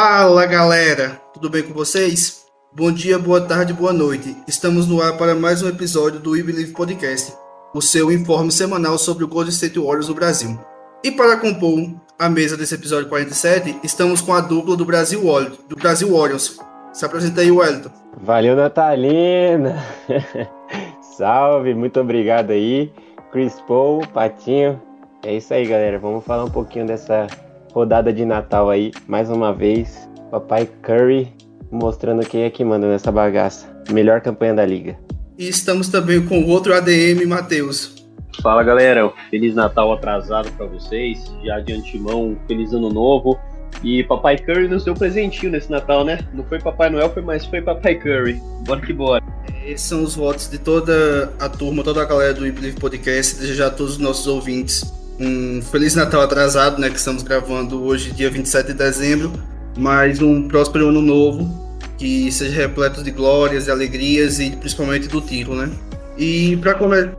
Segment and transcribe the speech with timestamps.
[0.00, 2.46] Fala galera, tudo bem com vocês?
[2.72, 4.36] Bom dia, boa tarde, boa noite.
[4.46, 7.34] Estamos no ar para mais um episódio do We Believe Podcast,
[7.74, 10.56] o seu informe semanal sobre o Golden State Warriors do Brasil.
[11.02, 15.20] E para compor a mesa desse episódio 47, estamos com a dupla do Brasil,
[15.68, 16.56] do Brasil Warriors.
[16.92, 17.90] Se apresenta aí, Wellington.
[18.22, 19.84] Valeu, Natalina!
[21.16, 22.92] Salve, muito obrigado aí.
[23.32, 24.80] Chris Paul, Patinho.
[25.24, 25.98] É isso aí, galera.
[25.98, 27.26] Vamos falar um pouquinho dessa
[27.78, 28.90] rodada de Natal aí.
[29.06, 31.32] Mais uma vez, Papai Curry
[31.70, 33.68] mostrando quem é que manda nessa bagaça.
[33.92, 34.98] Melhor campanha da liga.
[35.38, 38.04] E estamos também com o outro ADM, Matheus.
[38.42, 43.38] Fala galera, Feliz Natal atrasado pra vocês, já de antemão, Feliz Ano Novo.
[43.84, 46.18] E Papai Curry nos deu presentinho nesse Natal, né?
[46.34, 48.42] Não foi Papai Noel, foi mais foi Papai Curry.
[48.66, 49.22] Bora que bora.
[49.64, 53.38] Esses são os votos de toda a turma, toda a galera do We Believe Podcast.
[53.38, 56.90] Desejar a todos os nossos ouvintes um Feliz Natal atrasado, né?
[56.90, 59.32] Que estamos gravando hoje, dia 27 de dezembro.
[59.76, 65.20] Mais um próspero ano novo, que seja repleto de glórias e alegrias e principalmente do
[65.20, 65.70] título, né?
[66.16, 67.10] E para come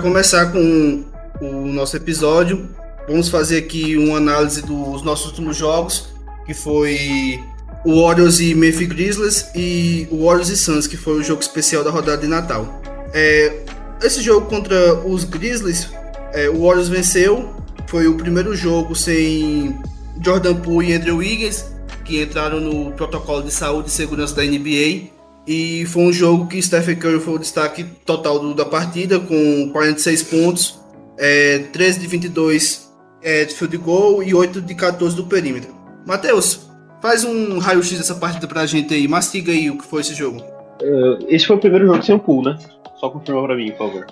[0.00, 1.04] começar com
[1.40, 2.68] o nosso episódio,
[3.08, 6.08] vamos fazer aqui uma análise dos nossos últimos jogos,
[6.46, 7.40] que foi
[7.84, 11.82] o Warriors e Memphis Grizzlies e o Warriors e Suns, que foi o jogo especial
[11.82, 12.80] da rodada de Natal.
[13.12, 13.60] É,
[14.02, 15.88] esse jogo contra os Grizzlies,
[16.32, 17.48] é, o Warriors venceu.
[17.86, 19.76] Foi o primeiro jogo sem
[20.24, 21.64] Jordan Poole e Andrew Wiggins,
[22.04, 25.10] que entraram no protocolo de saúde e segurança da NBA.
[25.46, 29.70] E foi um jogo que Stephen Curry foi o destaque total do- da partida, com
[29.72, 30.80] 46 pontos,
[31.18, 32.90] é, 13 de 22
[33.22, 35.74] é, de field goal e 8 de 14 do perímetro.
[36.06, 36.68] Matheus,
[37.02, 39.08] Faz um raio-x dessa partida pra gente aí.
[39.08, 40.40] Mastiga aí o que foi esse jogo.
[40.80, 42.56] Uh, esse foi o primeiro jogo sem o pool, né?
[43.00, 44.06] Só confirma pra mim, por favor.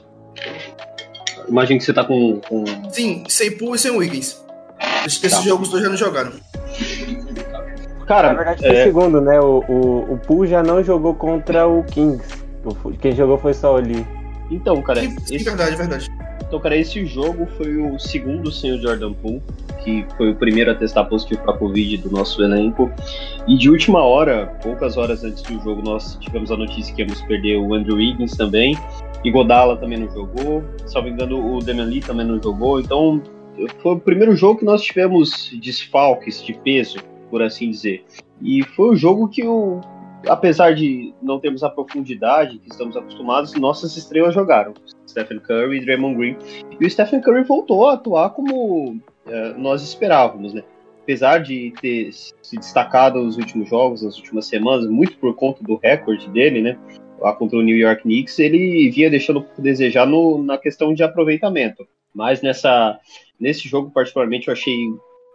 [1.51, 2.41] Imagino que você tá com.
[2.49, 2.65] com...
[2.91, 4.41] Sim, sem Poole e sem Wiggins.
[5.05, 5.43] Esse, esse Tá.
[5.43, 6.33] jogo os dois já não jogaram.
[8.07, 9.41] Cara, Na verdade, foi o é, segundo, né?
[9.41, 12.25] O, o, o Poole já não jogou contra o Kings.
[12.65, 14.05] O- Quem jogou foi só o Lee.
[14.51, 16.09] então, cara, Sim, esse, verdade, verdade.
[16.47, 19.41] então, cara, esse jogo foi o segundo sem o Jordan Poole,
[19.85, 22.91] que foi o primeiro a testar positivo pra Covid do nosso elenco.
[23.47, 27.21] E de última hora, poucas horas antes do jogo, nós tivemos a notícia que íamos
[27.23, 28.77] perder o Andrew Wiggins também.
[29.29, 30.63] Godala também não jogou.
[31.03, 32.81] Me engano, o Damian Lee também não jogou.
[32.81, 33.21] Então,
[33.83, 36.99] foi o primeiro jogo que nós tivemos desfalques de peso,
[37.29, 38.05] por assim dizer.
[38.41, 39.81] E foi o jogo que o.
[40.29, 44.75] Apesar de não termos a profundidade que estamos acostumados, nossas estrelas jogaram.
[45.09, 46.37] Stephen Curry e Draymond Green.
[46.79, 50.63] E o Stephen Curry voltou a atuar como eh, nós esperávamos, né?
[51.03, 55.77] Apesar de ter se destacado nos últimos jogos, nas últimas semanas, muito por conta do
[55.77, 56.79] recorde dele, né?
[57.21, 61.03] Lá contra o New York Knicks, ele vinha deixando a desejar no, na questão de
[61.03, 61.87] aproveitamento.
[62.15, 62.99] Mas nessa,
[63.39, 64.77] nesse jogo, particularmente, eu achei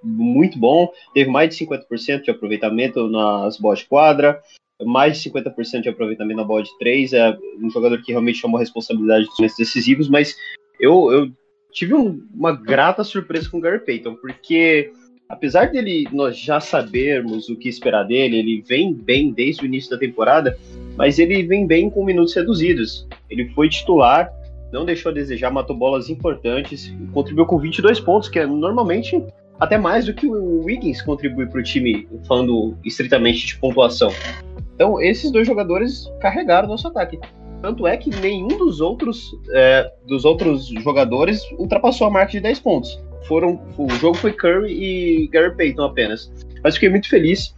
[0.03, 0.91] muito bom.
[1.13, 4.41] Teve mais de 50% de aproveitamento nas bolas de quadra,
[4.84, 7.13] mais de 50% de aproveitamento na bola de três.
[7.13, 10.35] É um jogador que realmente chamou a responsabilidade dos momentos decisivos, mas
[10.79, 11.31] eu, eu
[11.72, 14.91] tive um- uma grata surpresa com o Gary Payton, porque
[15.30, 19.90] apesar dele nós já sabermos o que esperar dele, ele vem bem desde o início
[19.90, 20.58] da temporada,
[20.96, 23.08] mas ele vem bem com minutos reduzidos.
[23.30, 24.31] Ele foi titular,
[24.72, 29.22] não deixou a desejar, matou bolas importantes, contribuiu com 22 pontos, que é normalmente
[29.59, 34.12] até mais do que o Wiggins contribui para o time, falando estritamente de pontuação.
[34.75, 37.18] Então, esses dois jogadores carregaram nosso ataque.
[37.62, 42.59] Tanto é que nenhum dos outros, é, dos outros jogadores ultrapassou a marca de 10
[42.59, 43.02] pontos.
[43.28, 46.31] Foram, o jogo foi Curry e Gary Payton apenas.
[46.63, 47.56] Mas fiquei muito feliz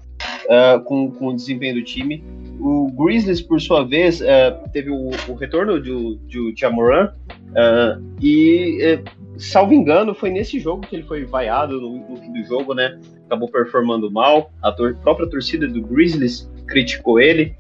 [0.49, 2.23] é, com, com o desempenho do time.
[2.59, 7.11] O Grizzlies, por sua vez, é, teve o, o retorno do, do Jamoran
[7.55, 9.03] é, e, é,
[9.37, 12.99] salvo engano, foi nesse jogo que ele foi vaiado no, no fim do jogo, né?
[13.25, 14.51] Acabou performando mal.
[14.61, 17.55] A tor- própria torcida do Grizzlies criticou ele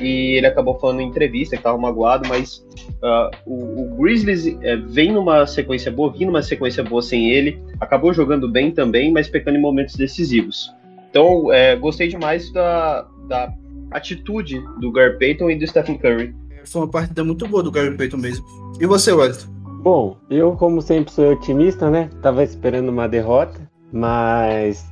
[0.00, 2.64] e ele acabou falando em entrevista que estava magoado, mas
[3.02, 7.60] ah, o, o Grizzlies eh, vem numa sequência boa, vinha numa sequência boa sem ele,
[7.80, 10.72] acabou jogando bem também, mas pecando em momentos decisivos.
[11.10, 13.52] Então, eh, gostei demais da, da
[13.90, 16.34] atitude do Gary Payton e do Stephen Curry.
[16.64, 18.44] Foi uma partida muito boa do Gary Payton mesmo.
[18.80, 19.48] E você, Wellington?
[19.80, 22.10] Bom, eu, como sempre, sou otimista, né?
[22.20, 23.68] Tava esperando uma derrota.
[23.92, 24.86] Mas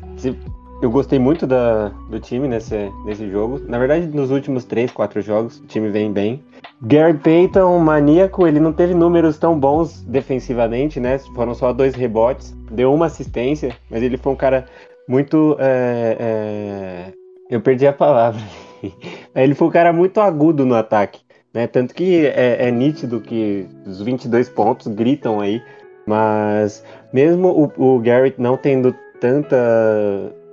[0.80, 3.60] eu gostei muito da, do time nesse, nesse jogo.
[3.66, 6.42] Na verdade, nos últimos 3, 4 jogos, o time vem bem.
[6.82, 11.18] Gary Payton, maníaco, ele não teve números tão bons defensivamente, né?
[11.34, 14.66] Foram só dois rebotes, deu uma assistência, mas ele foi um cara
[15.08, 15.56] muito.
[15.58, 17.12] É, é...
[17.48, 18.40] Eu perdi a palavra.
[19.34, 21.20] ele foi um cara muito agudo no ataque,
[21.54, 21.66] né?
[21.66, 25.62] Tanto que é, é nítido que os 22 pontos gritam aí,
[26.06, 29.56] mas mesmo o, o Garrett não tendo tanta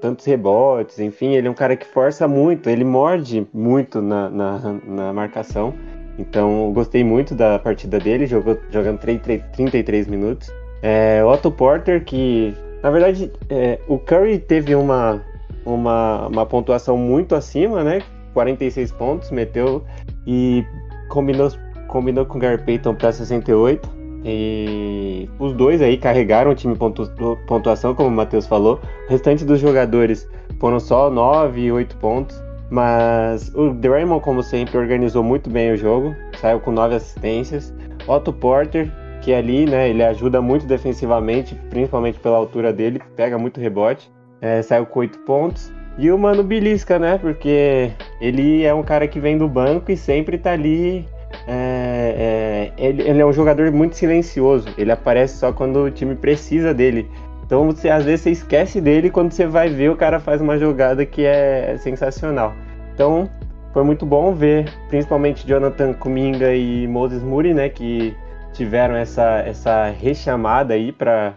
[0.04, 4.60] tantos rebotes, enfim, ele é um cara que força muito, ele morde muito na, na,
[4.86, 5.74] na marcação.
[6.20, 10.52] Então, gostei muito da partida dele, jogou, jogando 3, 3, 33 minutos.
[10.82, 12.54] É, Otto Porter, que
[12.84, 15.24] na verdade é, o Curry teve uma,
[15.66, 18.02] uma, uma pontuação muito acima, né?
[18.34, 19.86] 46 pontos, meteu
[20.28, 20.66] e
[21.08, 21.50] combinou,
[21.88, 24.03] combinou com o Gary Payton para 68.
[24.24, 27.12] E os dois aí carregaram o time pontu
[27.48, 28.80] pontuação, como o Matheus falou.
[29.08, 30.30] O restante dos jogadores
[30.60, 32.42] foram só 9 e 8 pontos.
[32.70, 36.16] Mas o Draymond, como sempre, organizou muito bem o jogo.
[36.40, 37.74] Saiu com 9 assistências.
[38.08, 38.92] Otto Porter,
[39.22, 44.12] que ali, né, ele ajuda muito defensivamente, principalmente pela altura dele, pega muito rebote.
[44.42, 45.72] É, saiu com 8 pontos.
[45.98, 47.20] E o Mano Belisca, né?
[47.20, 51.06] Porque ele é um cara que vem do banco e sempre tá ali
[51.48, 54.70] é, é, ele, ele, é um jogador muito silencioso.
[54.78, 57.10] Ele aparece só quando o time precisa dele.
[57.46, 60.58] Então você às vezes você esquece dele quando você vai ver o cara faz uma
[60.58, 62.54] jogada que é sensacional.
[62.94, 63.30] Então
[63.74, 68.16] foi muito bom ver, principalmente Jonathan Kuminga e Moses Muri, né, que
[68.54, 71.36] tiveram essa, essa rechamada aí para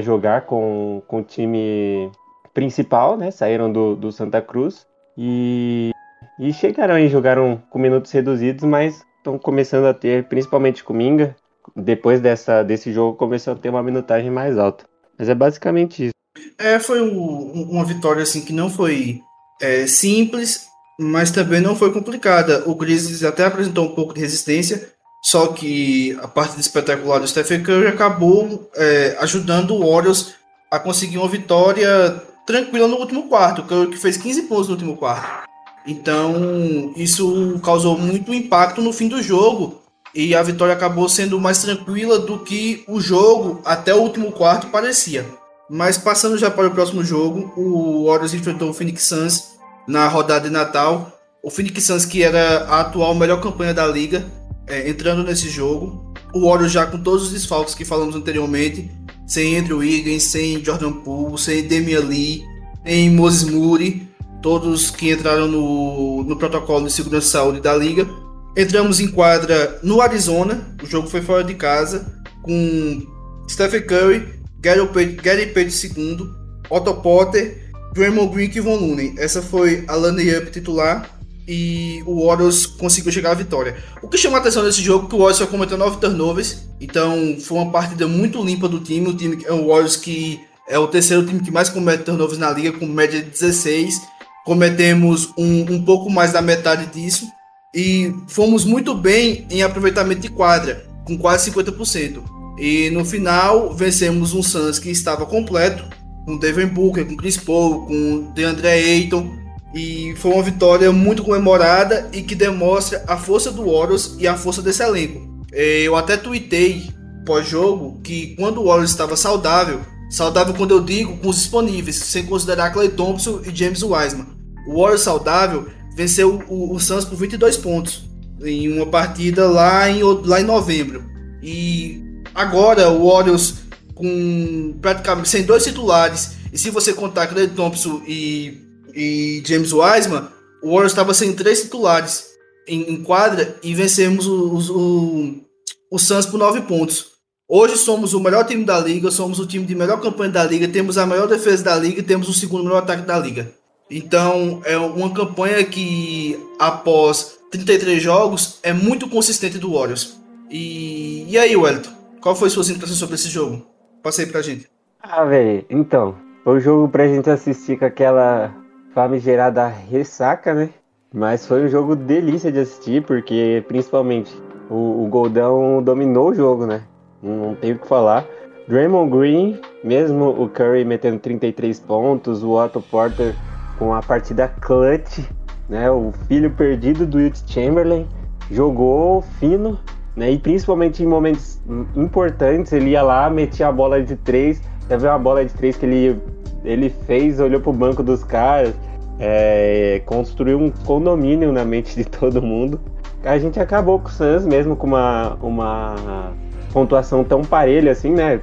[0.00, 2.10] jogar com, com o time
[2.54, 3.30] principal, né?
[3.30, 4.86] Saíram do, do Santa Cruz
[5.16, 5.90] e,
[6.38, 11.34] e chegaram e jogaram com minutos reduzidos, mas estão começando a ter, principalmente com Minga,
[11.74, 14.84] depois dessa, desse jogo começou a ter uma minutagem mais alta.
[15.18, 16.14] Mas é basicamente isso.
[16.58, 19.22] É, foi um, uma vitória assim que não foi
[19.60, 20.66] é, simples,
[21.00, 22.62] mas também não foi complicada.
[22.66, 24.90] O Grizzlies até apresentou um pouco de resistência,
[25.22, 30.34] só que a parte espetacular do Stephen Curry acabou é, ajudando o Warriors
[30.70, 33.64] a conseguir uma vitória tranquila no último quarto.
[33.88, 35.48] Que fez 15 pontos no último quarto.
[35.86, 39.82] Então, isso causou muito impacto no fim do jogo.
[40.14, 44.68] E a vitória acabou sendo mais tranquila do que o jogo até o último quarto
[44.68, 45.26] parecia.
[45.68, 49.54] Mas passando já para o próximo jogo, o Warriors enfrentou o Phoenix Suns
[49.88, 51.18] na rodada de Natal.
[51.42, 54.24] O Phoenix Suns, que era a atual melhor campanha da liga,
[54.66, 56.14] é, entrando nesse jogo.
[56.32, 58.90] O Warriors já com todos os desfalques que falamos anteriormente,
[59.26, 62.44] sem Andrew Wiggins, sem Jordan Poole, sem Damian Lee,
[62.84, 64.13] sem Moses Moody
[64.44, 68.06] todos que entraram no, no protocolo de segurança saúde da liga.
[68.54, 73.02] Entramos em quadra no Arizona, o jogo foi fora de casa, com
[73.48, 74.28] Stephen Curry,
[74.60, 76.30] Gary Payton II,
[76.68, 79.14] Otto Potter, Draymond Green e Von Looney.
[79.16, 81.08] Essa foi a line-up titular
[81.48, 83.76] e o Warriors conseguiu chegar à vitória.
[84.02, 86.68] O que chama a atenção nesse jogo é que o Warriors só cometeu 9 turnovers,
[86.78, 89.08] então foi uma partida muito limpa do time.
[89.08, 90.38] O time é o Warriors que
[90.68, 94.12] é o terceiro time que mais comete turnovers na liga, com média de 16
[94.44, 97.26] cometemos um, um pouco mais da metade disso
[97.74, 102.22] e fomos muito bem em aproveitamento de quadra, com quase 50%.
[102.58, 105.84] E no final vencemos um Suns que estava completo,
[106.24, 109.28] com Devin Booker, com Chris Paul, com DeAndre Ayton,
[109.74, 114.36] e foi uma vitória muito comemorada e que demonstra a força do Warriors e a
[114.36, 115.44] força desse elenco.
[115.52, 116.88] Eu até tuitei
[117.26, 119.80] pós-jogo que quando o Warriors estava saudável,
[120.10, 124.26] saudável quando eu digo com os disponíveis, sem considerar Clay Thompson e James Wiseman,
[124.66, 128.04] o Warriors saudável venceu o, o Suns por 22 pontos
[128.42, 131.04] em uma partida lá em, lá em novembro.
[131.42, 132.02] E
[132.34, 133.54] agora o Warriors
[133.94, 138.60] com praticamente sem dois titulares, e se você contar Clay Thompson e,
[138.94, 140.28] e James Wiseman,
[140.62, 142.26] o Warriors estava sem três titulares
[142.66, 145.44] em, em quadra e vencemos o, o,
[145.90, 147.13] o Suns por 9 pontos.
[147.46, 150.66] Hoje somos o melhor time da liga, somos o time de melhor campanha da liga,
[150.66, 153.52] temos a maior defesa da liga temos o segundo melhor ataque da liga.
[153.90, 160.18] Então, é uma campanha que, após 33 jogos, é muito consistente do Warriors.
[160.50, 161.90] E, e aí, Wellington?
[162.18, 163.66] Qual foi suas impressões sobre esse jogo?
[164.02, 164.66] Passei pra gente.
[165.02, 168.54] Ah, velho, então, foi um jogo pra gente assistir com aquela
[168.94, 170.70] famigerada ressaca, né?
[171.12, 174.34] Mas foi um jogo delícia de assistir, porque principalmente
[174.70, 176.84] o, o Goldão dominou o jogo, né?
[177.24, 178.26] Não, tenho o que falar.
[178.68, 183.34] Draymond Green, mesmo o Curry metendo 33 pontos, o Otto Porter
[183.78, 185.20] com a partida clutch,
[185.68, 185.90] né?
[185.90, 188.06] O filho perdido do Wilt Chamberlain
[188.50, 189.78] jogou fino,
[190.14, 190.30] né?
[190.30, 191.60] E principalmente em momentos
[191.96, 195.86] importantes, ele ia lá, metia a bola de três, teve uma bola de três que
[195.86, 196.20] ele
[196.62, 198.74] ele fez, olhou pro banco dos caras,
[199.18, 202.80] é, construiu um condomínio na mente de todo mundo.
[203.22, 206.32] A gente acabou com o Suns mesmo com uma, uma
[206.74, 208.40] pontuação tão parelha assim, né?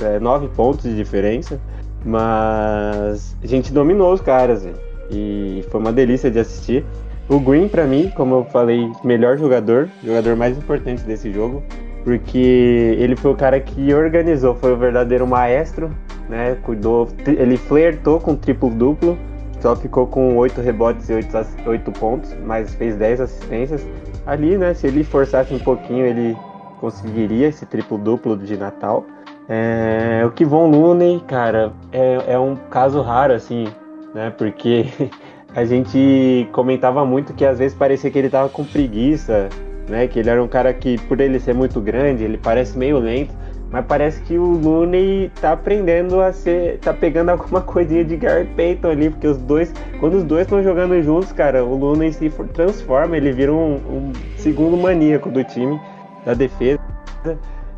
[0.00, 1.60] É, nove pontos de diferença.
[2.04, 4.66] Mas a gente dominou os caras,
[5.10, 6.84] e foi uma delícia de assistir.
[7.28, 11.62] O Green, para mim, como eu falei, melhor jogador, jogador mais importante desse jogo,
[12.02, 15.90] porque ele foi o cara que organizou, foi o verdadeiro maestro,
[16.28, 16.56] né?
[16.62, 19.16] Cuidou, ele flertou com triplo-duplo,
[19.60, 23.86] só ficou com 8 rebotes e 8, 8 pontos, mas fez 10 assistências.
[24.26, 26.36] Ali, né, se ele forçasse um pouquinho, ele
[26.84, 29.06] conseguiria esse triplo-duplo de Natal.
[29.48, 33.66] É, o Kivon Looney, cara, é, é um caso raro, assim,
[34.14, 34.86] né, porque
[35.56, 39.48] a gente comentava muito que às vezes parecia que ele tava com preguiça,
[39.88, 40.06] né?
[40.06, 43.34] Que ele era um cara que, por ele ser muito grande, ele parece meio lento,
[43.70, 46.78] mas parece que o Looney tá aprendendo a ser.
[46.80, 50.62] tá pegando alguma coisinha de Gary Payton ali, porque os dois, quando os dois estão
[50.62, 55.80] jogando juntos, cara, o Looney se transforma, ele vira um, um segundo maníaco do time,
[56.24, 56.80] da defesa.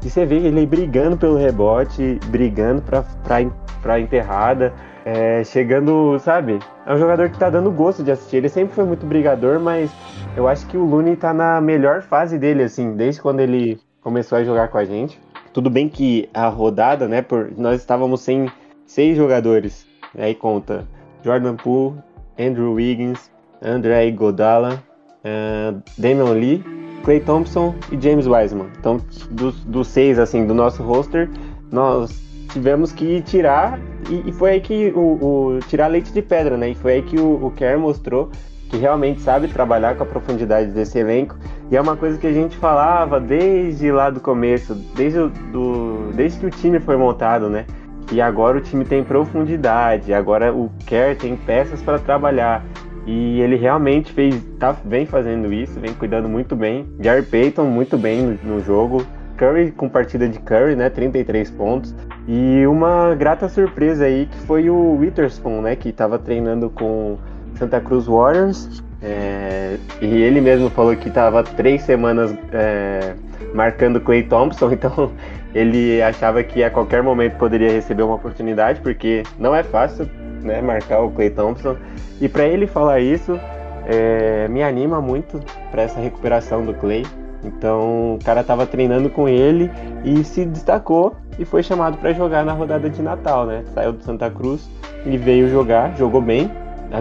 [0.04, 3.38] E você vê ele brigando pelo rebote, brigando pra, pra,
[3.82, 4.72] pra enterrada
[5.06, 6.58] é, chegando, sabe?
[6.84, 8.38] É um jogador que tá dando gosto de assistir.
[8.38, 9.88] Ele sempre foi muito brigador, mas
[10.36, 14.36] eu acho que o Looney tá na melhor fase dele, assim, desde quando ele começou
[14.36, 15.20] a jogar com a gente.
[15.52, 18.50] Tudo bem que a rodada, né, por, nós estávamos sem
[18.84, 19.86] seis jogadores.
[20.18, 20.86] Aí conta
[21.22, 21.98] Jordan Poole,
[22.38, 23.30] Andrew Wiggins,
[23.62, 24.82] André Godala,
[25.24, 26.64] uh, Damian Lee,
[27.06, 28.66] Clay Thompson e James Wiseman.
[28.80, 31.30] Então, dos, dos seis, assim, do nosso roster,
[31.70, 32.20] nós
[32.52, 33.78] tivemos que tirar,
[34.10, 36.70] e, e foi aí que o, o, tirar leite de pedra, né?
[36.70, 38.32] E foi aí que o, o Kerr mostrou
[38.68, 41.36] que realmente sabe trabalhar com a profundidade desse elenco.
[41.70, 46.10] E é uma coisa que a gente falava desde lá do começo, desde, o, do,
[46.12, 47.66] desde que o time foi montado, né?
[48.10, 52.64] E agora o time tem profundidade, agora o Kerr tem peças para trabalhar.
[53.06, 56.86] E ele realmente fez, tá, vem fazendo isso, vem cuidando muito bem.
[56.98, 59.06] Gary Payton muito bem no, no jogo.
[59.36, 60.90] Curry com partida de Curry, né?
[60.90, 61.94] 33 pontos.
[62.26, 65.76] E uma grata surpresa aí que foi o Witherspoon, né?
[65.76, 67.16] Que estava treinando com
[67.54, 68.82] Santa Cruz Warriors.
[69.00, 73.14] É, e ele mesmo falou que estava três semanas é,
[73.54, 75.12] marcando Clay Thompson, então
[75.54, 80.08] ele achava que a qualquer momento poderia receber uma oportunidade, porque não é fácil
[80.46, 81.76] né, marcar o Clay Thompson.
[82.20, 83.38] E para ele falar isso,
[83.86, 87.04] é, me anima muito para essa recuperação do Clay.
[87.44, 89.70] Então o cara estava treinando com ele
[90.04, 93.62] e se destacou e foi chamado para jogar na rodada de Natal, né?
[93.74, 94.68] Saiu do Santa Cruz
[95.04, 96.50] e veio jogar, jogou bem.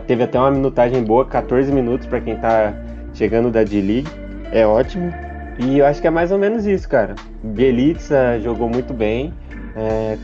[0.07, 2.73] Teve até uma minutagem boa, 14 minutos para quem está
[3.13, 4.09] chegando da D-League.
[4.51, 5.11] É ótimo.
[5.57, 7.15] E eu acho que é mais ou menos isso, cara.
[7.41, 9.33] Bielitsa jogou muito bem,
[9.75, 10.17] é,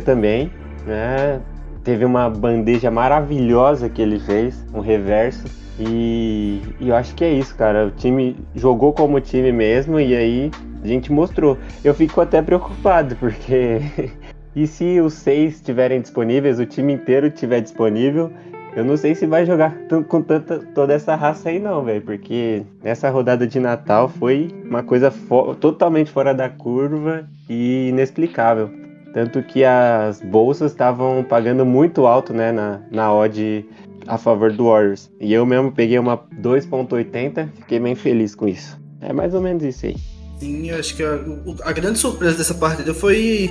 [0.00, 0.50] também,
[0.86, 1.40] né?
[1.84, 5.46] Teve uma bandeja maravilhosa que ele fez, um reverso
[5.78, 7.86] e, e, eu acho que é isso, cara.
[7.86, 10.50] O time jogou como time mesmo e aí
[10.82, 11.56] a gente mostrou.
[11.84, 13.80] Eu fico até preocupado, porque
[14.56, 18.32] e se os seis estiverem disponíveis, o time inteiro estiver disponível,
[18.74, 19.76] eu não sei se vai jogar
[20.08, 22.02] com tanta, toda essa raça aí não, velho.
[22.02, 28.87] Porque nessa rodada de Natal foi uma coisa fo totalmente fora da curva e inexplicável.
[29.12, 33.66] Tanto que as bolsas estavam pagando muito alto, né, na, na odd
[34.06, 35.10] a favor do Warriors.
[35.20, 38.78] E eu mesmo peguei uma 2.80, fiquei bem feliz com isso.
[39.00, 39.96] É mais ou menos isso aí.
[40.40, 41.18] Sim, acho que a,
[41.64, 43.50] a grande surpresa dessa partida foi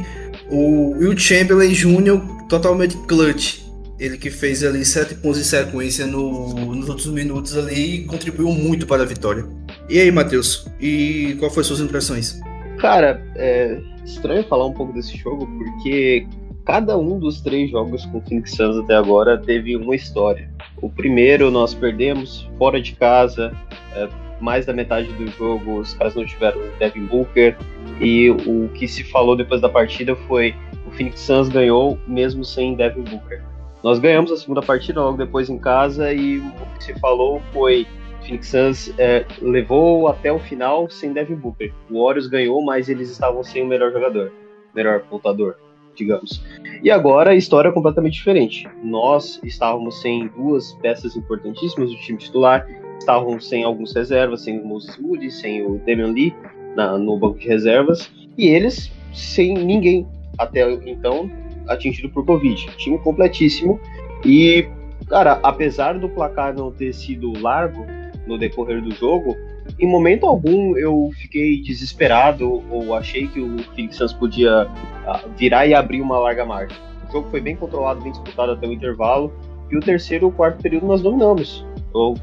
[0.50, 2.20] o Will Chamberlain Jr.
[2.48, 3.60] totalmente clutch.
[4.00, 8.50] Ele que fez ali sete pontos em sequência no, nos outros minutos ali e contribuiu
[8.50, 9.46] muito para a vitória.
[9.90, 10.68] E aí, Matheus?
[10.80, 12.40] E qual foi suas impressões?
[12.78, 16.28] Cara, é estranho falar um pouco desse jogo porque
[16.66, 20.50] cada um dos três jogos com o Phoenix Suns até agora teve uma história.
[20.82, 23.52] O primeiro nós perdemos fora de casa,
[23.96, 24.08] é,
[24.40, 27.58] mais da metade do jogo os caras não tiveram Devin Booker
[28.00, 30.54] e o que se falou depois da partida foi
[30.86, 33.42] o Phoenix Suns ganhou mesmo sem Devin Booker.
[33.84, 37.88] Nós ganhamos a segunda partida logo depois em casa e o que se falou foi
[38.28, 41.74] Phoenix Suns é, levou até o final sem Devin Booker.
[41.90, 44.32] O Warriors ganhou, mas eles estavam sem o melhor jogador,
[44.76, 45.56] melhor pontuador
[45.96, 46.44] digamos.
[46.84, 48.70] E agora a história é completamente diferente.
[48.84, 52.68] Nós estávamos sem duas peças importantíssimas do time titular,
[53.00, 56.36] estávamos sem alguns reservas, sem o Moses Moody, sem o Damian Lee
[56.76, 60.08] na, no banco de reservas, e eles sem ninguém
[60.38, 61.30] até então
[61.68, 62.68] atingido por Covid.
[62.78, 63.80] Time completíssimo.
[64.24, 64.70] E,
[65.08, 67.97] cara, apesar do placar não ter sido largo
[68.28, 69.36] no decorrer do jogo,
[69.80, 74.68] em momento algum eu fiquei desesperado ou achei que o Phoenix Suns podia
[75.06, 76.78] ah, virar e abrir uma larga margem.
[77.08, 79.34] O jogo foi bem controlado, bem disputado até o intervalo.
[79.70, 81.66] E o terceiro e o quarto período nós dominamos.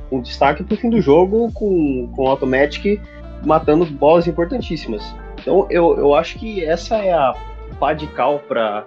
[0.08, 3.00] Com destaque para o fim do jogo, com, com o Automatic
[3.44, 5.02] matando bolas importantíssimas.
[5.40, 7.34] Então eu, eu acho que essa é a
[7.78, 8.86] pá de cal para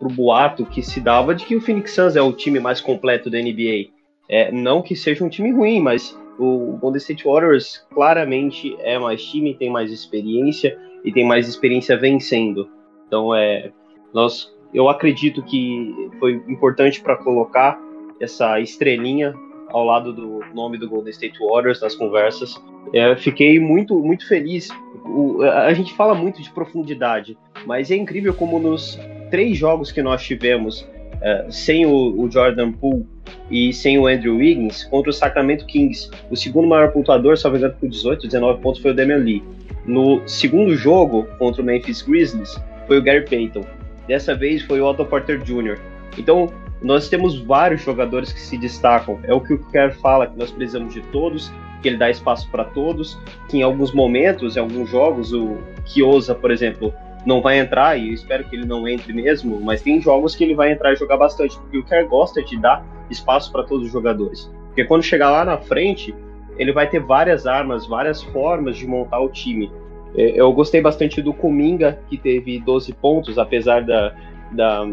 [0.00, 3.30] o boato que se dava de que o Phoenix Suns é o time mais completo
[3.30, 3.97] da NBA.
[4.28, 9.24] É, não que seja um time ruim, mas o Golden State Warriors claramente é mais
[9.24, 12.68] time, tem mais experiência e tem mais experiência vencendo.
[13.06, 13.72] Então é,
[14.12, 17.80] nós, eu acredito que foi importante para colocar
[18.20, 19.34] essa estrelinha
[19.68, 22.54] ao lado do nome do Golden State Warriors nas conversas.
[22.92, 24.68] É, fiquei muito, muito feliz.
[25.04, 28.98] O, a gente fala muito de profundidade, mas é incrível como nos
[29.30, 30.88] três jogos que nós tivemos
[31.20, 33.06] é, sem o, o, Jordan Poole
[33.50, 37.74] e sem o Andrew Wiggins contra o Sacramento Kings, o segundo maior pontuador, só engano
[37.78, 39.42] por 18, 19 pontos foi o Damian Lee.
[39.86, 43.64] No segundo jogo contra o Memphis Grizzlies foi o Gary Payton.
[44.06, 45.78] Dessa vez foi o Otto Porter Jr.
[46.16, 49.18] Então, nós temos vários jogadores que se destacam.
[49.24, 52.48] É o que o Kerr fala, que nós precisamos de todos, que ele dá espaço
[52.50, 53.18] para todos,
[53.48, 56.92] que em alguns momentos, em alguns jogos, o Kiosa, por exemplo,
[57.26, 60.44] não vai entrar, e eu espero que ele não entre mesmo, mas tem jogos que
[60.44, 63.86] ele vai entrar e jogar bastante, porque o Kerr gosta de dar espaço para todos
[63.86, 64.50] os jogadores.
[64.66, 66.14] Porque quando chegar lá na frente,
[66.58, 69.70] ele vai ter várias armas, várias formas de montar o time.
[70.16, 74.14] É, eu gostei bastante do Kuminga, que teve 12 pontos, apesar da,
[74.52, 74.86] da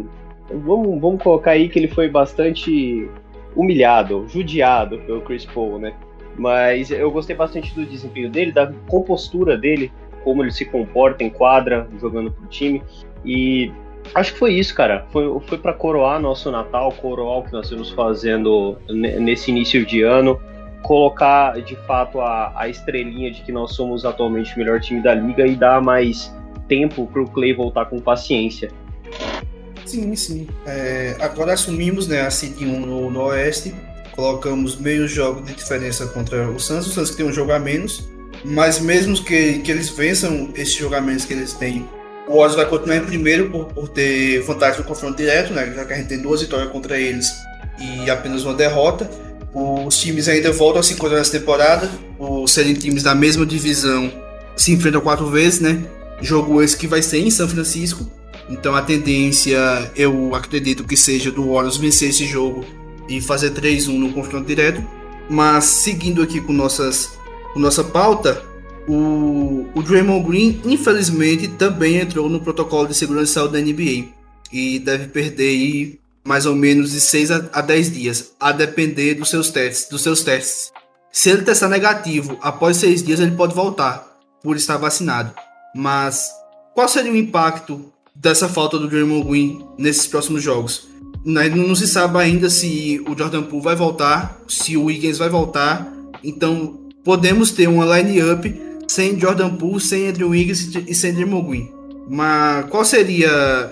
[0.49, 3.09] vamos, vamos colocar aí que ele foi bastante
[3.55, 5.93] humilhado, judiado pelo Chris Paul, né?
[6.37, 9.91] Mas eu gostei bastante do desempenho dele, da compostura dele,
[10.23, 12.83] como ele se comporta em quadra, jogando pro time.
[13.23, 13.71] E
[14.13, 15.05] acho que foi isso, cara.
[15.11, 20.03] Foi, foi para coroar nosso Natal, coroar o que nós estamos fazendo nesse início de
[20.03, 20.39] ano,
[20.83, 25.13] colocar de fato a, a estrelinha de que nós somos atualmente o melhor time da
[25.13, 26.33] liga e dar mais
[26.67, 28.71] tempo para o Clay voltar com paciência.
[29.85, 30.47] Sim, sim.
[30.65, 33.73] É, agora assumimos né, a City 1 no, no Oeste,
[34.11, 37.59] colocamos meio jogo de diferença contra o Santos, o Santos que tem um jogo a
[37.59, 38.09] menos,
[38.43, 41.87] mas mesmo que, que eles vençam esses jogamentos que eles têm,
[42.27, 45.85] o Oz vai continuar em primeiro por, por ter vantagem no confronto direto, né, já
[45.85, 47.31] que a gente tem duas vitórias contra eles
[47.79, 49.09] e apenas uma derrota.
[49.53, 54.11] Os times ainda voltam a se encontrar nessa temporada, os serem times da mesma divisão
[54.55, 55.81] se enfrentam quatro vezes, né?
[56.21, 58.05] Jogo esse que vai ser em São Francisco.
[58.49, 59.57] Então a tendência,
[59.95, 62.65] eu acredito que seja do Warriors vencer esse jogo
[63.07, 64.83] e fazer 3-1 no confronto direto.
[65.29, 67.11] Mas seguindo aqui com, nossas,
[67.53, 68.43] com nossa pauta,
[68.87, 74.07] o, o Draymond Green, infelizmente, também entrou no protocolo de segurança de saúde da NBA
[74.51, 79.49] e deve perder mais ou menos de 6 a 10 dias, a depender dos seus
[79.49, 79.89] testes.
[79.89, 80.71] Dos seus testes.
[81.11, 84.05] Se ele testar negativo após 6 dias, ele pode voltar
[84.41, 85.33] por estar vacinado.
[85.75, 86.29] Mas
[86.73, 90.87] qual seria o impacto dessa falta do Draymond Green nesses próximos jogos.
[91.25, 95.27] Né, não se sabe ainda se o Jordan Poole vai voltar, se o Wiggins vai
[95.27, 95.91] voltar.
[96.23, 101.75] Então podemos ter uma line-up sem Jordan Poole, sem Andrew Wiggins e sem Draymond Green.
[102.07, 103.29] Mas qual seria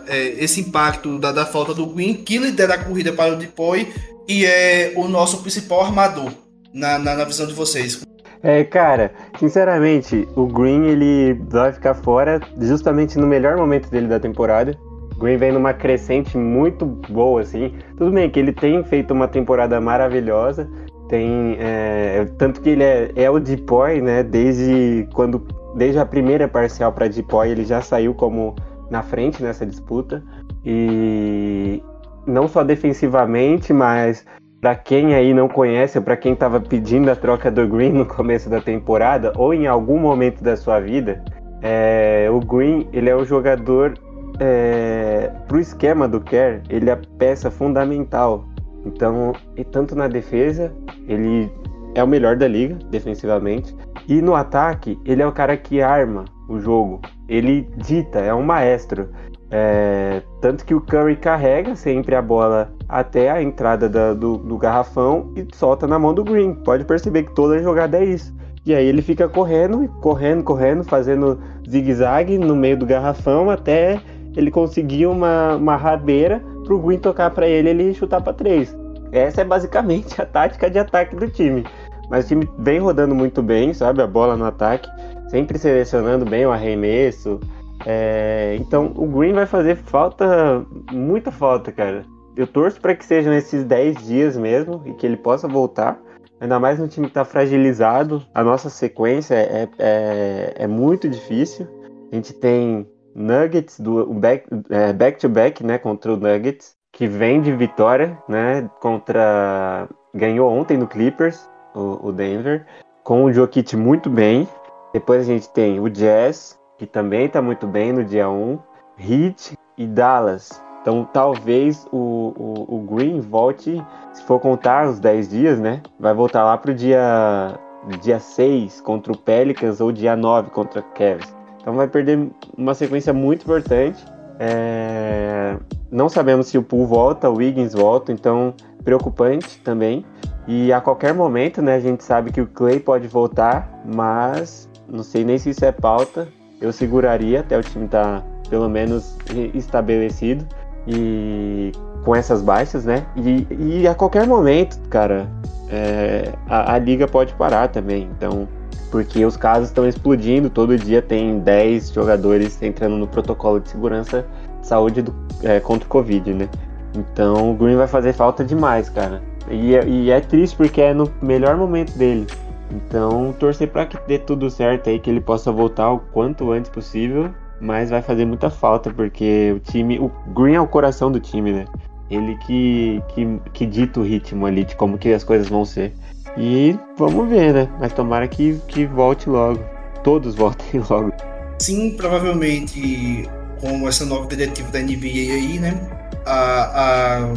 [0.07, 3.87] é, esse impacto da, da, falta do Green, que lidera a corrida para o Depoy
[4.27, 6.31] e é o nosso principal armador
[6.73, 8.01] na, na, na visão de vocês?
[8.41, 14.19] É, cara, sinceramente, o Green ele vai ficar fora justamente no melhor momento dele da
[14.19, 14.77] temporada.
[15.17, 17.73] Green vem numa crescente muito boa, assim.
[17.97, 20.69] Tudo bem que ele tem feito uma temporada maravilhosa,
[21.07, 24.23] tem é, tanto que ele é, é o Depoy, né?
[24.23, 28.55] Desde quando, desde a primeira parcial para Depoy, ele já saiu como
[28.89, 30.23] na frente nessa disputa
[30.65, 31.81] e
[32.25, 34.25] não só defensivamente, mas
[34.61, 38.49] para quem aí não conhece, para quem estava pedindo a troca do Green no começo
[38.49, 41.21] da temporada, ou em algum momento da sua vida,
[41.61, 43.93] é, o Green ele é o jogador
[44.39, 48.45] é, para o esquema do Kerr, ele é a peça fundamental.
[48.85, 50.71] Então, e tanto na defesa,
[51.07, 51.51] ele
[51.95, 53.75] é o melhor da liga, defensivamente,
[54.07, 57.01] e no ataque, ele é o cara que arma o jogo.
[57.27, 59.09] Ele dita, é um maestro.
[59.49, 64.57] É, tanto que o Curry carrega sempre a bola até a entrada da, do, do,
[64.57, 66.55] garrafão e solta na mão do Green.
[66.55, 68.33] Pode perceber que toda jogada é isso.
[68.65, 73.99] E aí ele fica correndo, correndo, correndo, fazendo zigue-zague no meio do garrafão até
[74.35, 78.75] ele conseguir uma, uma rabeira pro Green tocar para ele ele chutar para três.
[79.11, 81.65] Essa é basicamente a tática de ataque do time.
[82.09, 84.01] Mas o time vem rodando muito bem, sabe?
[84.01, 84.89] A bola no ataque,
[85.29, 87.39] sempre selecionando bem o arremesso,
[87.85, 92.05] é, então o Green vai fazer falta, muita falta, cara.
[92.35, 95.99] Eu torço para que sejam esses 10 dias mesmo e que ele possa voltar.
[96.39, 98.23] Ainda mais no time que está fragilizado.
[98.33, 101.67] A nossa sequência é, é, é muito difícil.
[102.11, 107.51] A gente tem Nuggets, do back, é, back, né, contra o Nuggets, que vem de
[107.51, 112.65] vitória, né, contra ganhou ontem no Clippers, o, o Denver,
[113.03, 114.47] com o Jokic muito bem.
[114.93, 118.59] Depois a gente tem o Jazz, que também está muito bem no dia 1,
[118.99, 120.63] Heat e Dallas.
[120.81, 125.81] Então talvez o, o, o, Green volte, se for contar os 10 dias, né?
[125.99, 127.57] Vai voltar lá pro dia,
[128.01, 131.33] dia 6 contra o Pelicans ou dia 9 contra o Cavs.
[131.63, 134.03] Então vai perder uma sequência muito importante.
[134.37, 135.55] É...
[135.89, 140.05] Não sabemos se o Poole volta, o Wiggins volta, então preocupante também.
[140.45, 145.01] E a qualquer momento, né, a gente sabe que o Clay pode voltar, mas não
[145.01, 146.27] sei nem se isso é pauta.
[146.59, 149.17] Eu seguraria até o time estar tá, pelo menos
[149.53, 150.45] estabelecido
[150.85, 151.71] e
[152.03, 153.05] com essas baixas, né?
[153.15, 153.47] E,
[153.81, 155.29] e a qualquer momento, cara,
[155.69, 158.09] é, a, a liga pode parar também.
[158.17, 158.47] Então,
[158.93, 164.23] porque os casos estão explodindo, todo dia tem 10 jogadores entrando no protocolo de segurança
[164.61, 166.47] de saúde do, é, contra o Covid, né?
[166.95, 169.19] Então o Green vai fazer falta demais, cara.
[169.49, 172.27] E, é, e é triste porque é no melhor momento dele.
[172.69, 176.69] Então torcer para que dê tudo certo aí, que ele possa voltar o quanto antes
[176.69, 177.31] possível.
[177.59, 179.97] Mas vai fazer muita falta porque o time.
[179.97, 181.65] O Green é o coração do time, né?
[182.11, 185.93] Ele que, que, que dita o ritmo ali de como que as coisas vão ser.
[186.37, 187.69] E vamos ver, né?
[187.79, 189.59] Mas tomara que, que volte logo.
[190.03, 191.11] Todos voltem logo.
[191.59, 193.29] Sim, provavelmente
[193.61, 195.79] com essa nova diretiva da NBA aí, né?
[196.25, 197.33] A, a,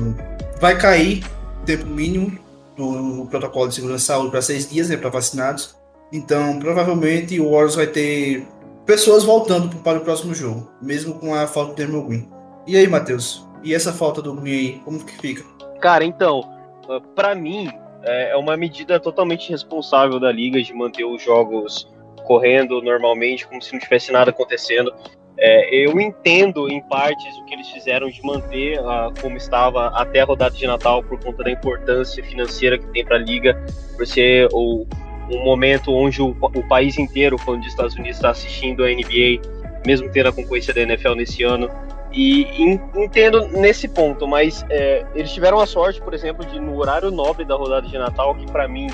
[0.61, 1.24] vai cair
[1.64, 2.37] tempo mínimo
[2.76, 4.96] do protocolo de segurança de saúde para seis dias, né?
[4.96, 5.76] Para vacinados.
[6.12, 8.46] Então, provavelmente o Warriors vai ter
[8.85, 12.28] pessoas voltando para o próximo jogo, mesmo com a falta do Dermo Green.
[12.66, 13.44] E aí, Matheus?
[13.62, 15.44] E essa falta do Green aí, como que fica?
[15.80, 16.42] Cara, então,
[17.14, 17.68] para mim,
[18.07, 21.88] é, é uma medida totalmente responsável da liga de manter os jogos
[22.25, 24.92] correndo normalmente, como se não tivesse nada acontecendo.
[25.38, 30.21] É, eu entendo em partes o que eles fizeram de manter uh, como estava até
[30.21, 33.55] a rodada de Natal por conta da importância financeira que tem para a liga,
[33.97, 34.87] por ser o,
[35.31, 39.42] um momento onde o, o país inteiro, falando dos Estados Unidos, está assistindo a NBA,
[39.87, 41.69] mesmo tendo a concorrência da NFL nesse ano.
[42.16, 47.11] E entendo nesse ponto, mas é, eles tiveram a sorte, por exemplo, de no horário
[47.11, 48.87] nobre da rodada de Natal, que para mim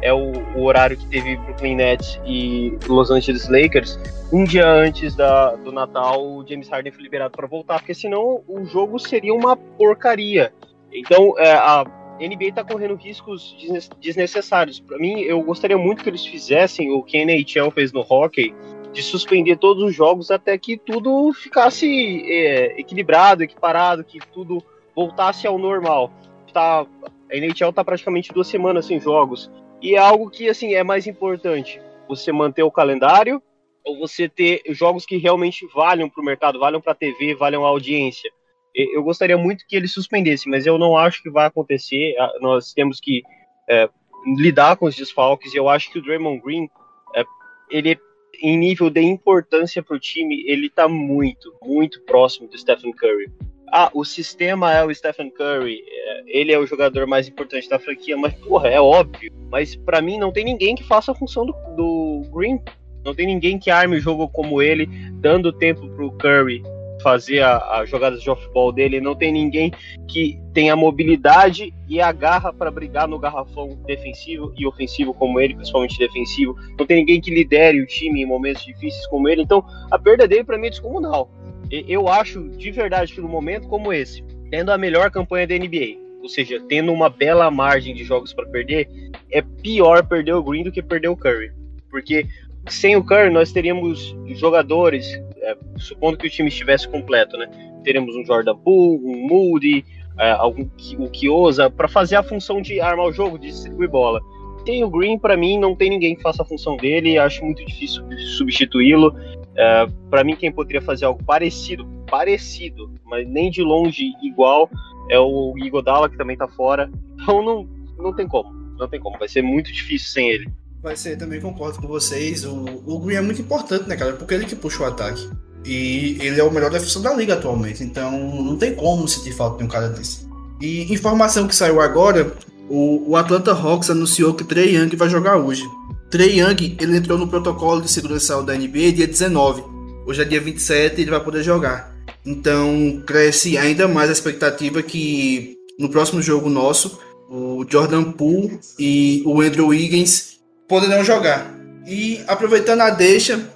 [0.00, 3.98] é o, o, horário que teve Brooklyn Nets e Los Angeles Lakers,
[4.32, 8.42] um dia antes da, do Natal, o James Harden foi liberado para voltar, porque senão
[8.48, 10.50] o jogo seria uma porcaria.
[10.90, 11.84] Então, é, a
[12.18, 13.54] NBA está correndo riscos
[14.00, 14.80] desnecessários.
[14.80, 18.54] Para mim, eu gostaria muito que eles fizessem o que a NHL fez no hockey,
[18.92, 24.62] de suspender todos os jogos até que tudo ficasse é, equilibrado, equiparado, que tudo
[24.94, 26.12] voltasse ao normal.
[26.52, 26.84] Tá,
[27.30, 29.50] a NHL está praticamente duas semanas sem jogos.
[29.80, 31.80] E é algo que assim é mais importante.
[32.08, 33.40] Você manter o calendário
[33.84, 37.64] ou você ter jogos que realmente valham para o mercado, valham para a TV, valham
[37.64, 38.30] a audiência.
[38.74, 42.14] Eu gostaria muito que ele suspendesse, mas eu não acho que vai acontecer.
[42.40, 43.22] Nós temos que
[43.68, 43.88] é,
[44.36, 45.54] lidar com os desfalques.
[45.54, 46.68] Eu acho que o Draymond Green,
[47.14, 47.24] é,
[47.70, 47.98] ele
[48.40, 53.30] em nível de importância para o time, ele está muito, muito próximo do Stephen Curry.
[53.72, 57.78] Ah, o sistema é o Stephen Curry, é, ele é o jogador mais importante da
[57.78, 59.32] franquia, mas porra, é óbvio.
[59.48, 62.60] Mas para mim não tem ninguém que faça a função do, do Green.
[63.04, 66.62] Não tem ninguém que arme o jogo como ele, dando tempo pro Curry
[67.02, 69.00] fazer as jogadas de off-ball dele.
[69.00, 69.72] Não tem ninguém
[70.08, 75.54] que tenha mobilidade e a garra para brigar no garrafão defensivo e ofensivo como ele,
[75.54, 76.56] principalmente defensivo.
[76.78, 79.42] Não tem ninguém que lidere o time em momentos difíceis como ele.
[79.42, 81.30] Então, a perda dele para mim é descomunal.
[81.70, 86.00] Eu acho de verdade que no momento como esse, tendo a melhor campanha da NBA,
[86.20, 88.88] ou seja, tendo uma bela margem de jogos para perder,
[89.30, 91.52] é pior perder o Green do que perder o Curry.
[91.88, 92.26] Porque
[92.68, 97.48] sem o Curry nós teríamos jogadores, é, supondo que o time estivesse completo, né?
[97.84, 99.84] Teremos um Jordan Poole, um Moody,
[100.18, 104.20] é, algum, o Kiosa, para fazer a função de armar o jogo, de distribuir bola.
[104.64, 107.64] Tem o Green, para mim, não tem ninguém que faça a função dele, acho muito
[107.64, 108.04] difícil
[108.36, 109.14] substituí-lo.
[109.56, 114.68] É, para mim, quem poderia fazer algo parecido, parecido, mas nem de longe igual,
[115.08, 116.90] é o Igodala, que também tá fora.
[117.14, 120.50] Então não, não tem como, não tem como, vai ser muito difícil sem ele.
[120.82, 122.44] Vai ser, também concordo com vocês.
[122.44, 124.14] O, o Green é muito importante, né, cara?
[124.14, 125.28] Porque ele que puxa o ataque.
[125.64, 127.84] E ele é o melhor defensor da liga atualmente.
[127.84, 128.12] Então
[128.42, 130.26] não tem como sentir falta de um cara desse.
[130.60, 132.32] E informação que saiu agora:
[132.68, 135.64] o, o Atlanta Hawks anunciou que Trey Young vai jogar hoje.
[136.10, 139.62] Trey Young ele entrou no protocolo de segurança da NBA dia 19.
[140.06, 141.94] Hoje é dia 27 e ele vai poder jogar.
[142.24, 146.98] Então cresce ainda mais a expectativa que no próximo jogo nosso,
[147.30, 150.29] o Jordan Poole e o Andrew Wiggins
[150.70, 151.52] poderão jogar.
[151.84, 153.50] E aproveitando a deixa,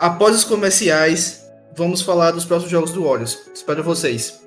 [0.00, 1.46] após os comerciais,
[1.76, 3.38] vamos falar dos próximos jogos do Warriors.
[3.54, 4.42] Espero vocês.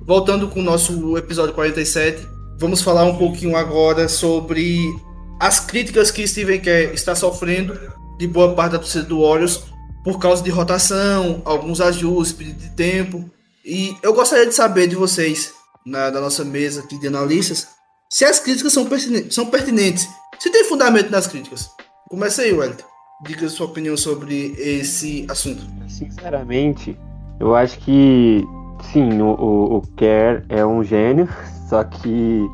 [0.00, 2.26] Voltando com o nosso episódio 47,
[2.58, 4.92] vamos falar um pouquinho agora sobre
[5.40, 7.78] as críticas que Steven Kerr está sofrendo
[8.18, 9.64] de boa parte da torcida do Warriors
[10.04, 13.28] por causa de rotação, alguns ajustes, de tempo.
[13.64, 15.54] E eu gostaria de saber de vocês,
[15.86, 17.68] na, da nossa mesa aqui de analistas,
[18.10, 21.70] se as críticas são pertinentes, são pertinentes, se tem fundamento nas críticas.
[22.08, 22.84] Começa aí, Wellington.
[23.24, 25.62] Diga sua opinião sobre esse assunto.
[25.88, 26.98] Sinceramente,
[27.40, 28.44] eu acho que
[28.92, 31.28] sim, o, o, o Kerr é um gênio,
[31.68, 32.46] só que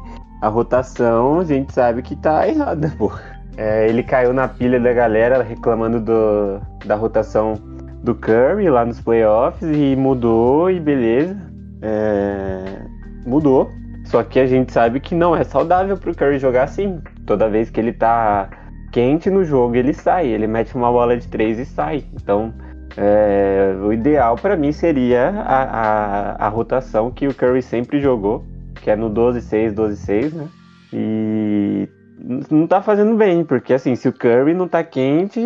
[0.43, 3.11] a rotação a gente sabe que tá errada, pô.
[3.57, 7.55] É, ele caiu na pilha da galera reclamando do, da rotação
[8.05, 11.37] do Curry lá nos playoffs e mudou e beleza.
[11.83, 12.87] É,
[13.27, 13.71] mudou.
[14.05, 17.01] Só que a gente sabe que não é saudável pro Curry jogar assim.
[17.27, 18.49] Toda vez que ele tá
[18.91, 20.29] quente no jogo, ele sai.
[20.29, 22.05] Ele mete uma bola de três e sai.
[22.15, 22.55] Então,
[22.97, 28.45] é, o ideal para mim seria a, a, a rotação que o Curry sempre jogou
[28.79, 30.49] que é no 12-6, 12-6, né?
[30.93, 31.89] E
[32.51, 35.41] não tá fazendo bem, porque assim, se o Curry não tá quente,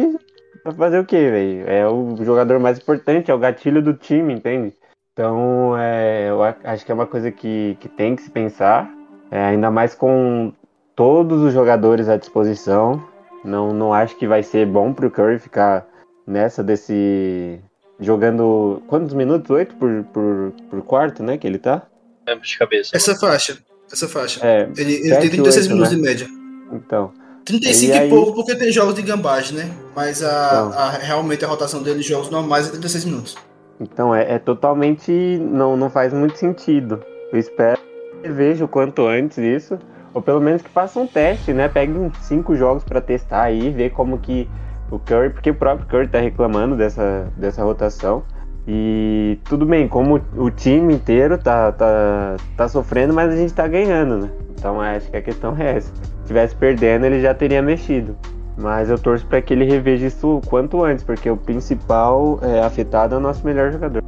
[0.64, 1.68] vai fazer o quê, velho?
[1.68, 4.72] É o jogador mais importante, é o gatilho do time, entende?
[5.12, 8.90] Então, é, eu acho que é uma coisa que, que tem que se pensar,
[9.30, 10.52] é, ainda mais com
[10.96, 13.02] todos os jogadores à disposição.
[13.44, 15.86] Não, não acho que vai ser bom pro Curry ficar
[16.26, 17.60] nessa desse.
[18.00, 18.82] jogando.
[18.86, 19.50] Quantos minutos?
[19.50, 21.36] Oito por, por, por quarto, né?
[21.36, 21.82] Que ele tá?
[22.26, 22.90] lembro de cabeça.
[22.96, 23.58] Essa faixa.
[23.92, 24.40] Essa faixa.
[24.46, 25.96] É, ele, ele tem 36 8, minutos né?
[25.96, 26.28] de média.
[26.72, 27.12] Então.
[27.44, 29.70] 35 E e, aí- pouco porque tem jogos de gambagem, né?
[29.94, 30.72] Mas a, Então.
[30.78, 33.36] a- realmente a rotação dele em jogos normais é 36 minutos.
[33.80, 35.12] Então é, é totalmente.
[35.12, 37.00] Não, não faz muito sentido.
[37.32, 37.80] Eu espero
[38.22, 39.78] que veja o quanto antes isso.
[40.14, 41.68] Ou pelo menos que faça um teste, né?
[41.68, 44.48] Pegue uns cinco jogos pra testar aí, ver como que
[44.90, 48.22] o Curry, porque o próprio Curry tá reclamando dessa, dessa rotação.
[48.68, 53.66] E tudo bem, como o time inteiro tá, tá, tá sofrendo, mas a gente tá
[53.66, 54.30] ganhando, né?
[54.50, 55.92] Então acho que a questão é essa.
[55.94, 58.16] Se tivesse perdendo, ele já teria mexido.
[58.56, 62.60] Mas eu torço para que ele reveja isso o quanto antes, porque o principal é,
[62.60, 64.02] afetado é o nosso melhor jogador.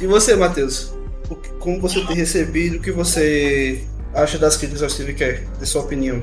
[0.00, 0.94] E você, Matheus?
[1.30, 2.76] O que- Como você tem recebido?
[2.76, 3.84] O que você
[4.14, 5.44] acha das críticas ao Steve Kerr?
[5.58, 6.22] De sua opinião?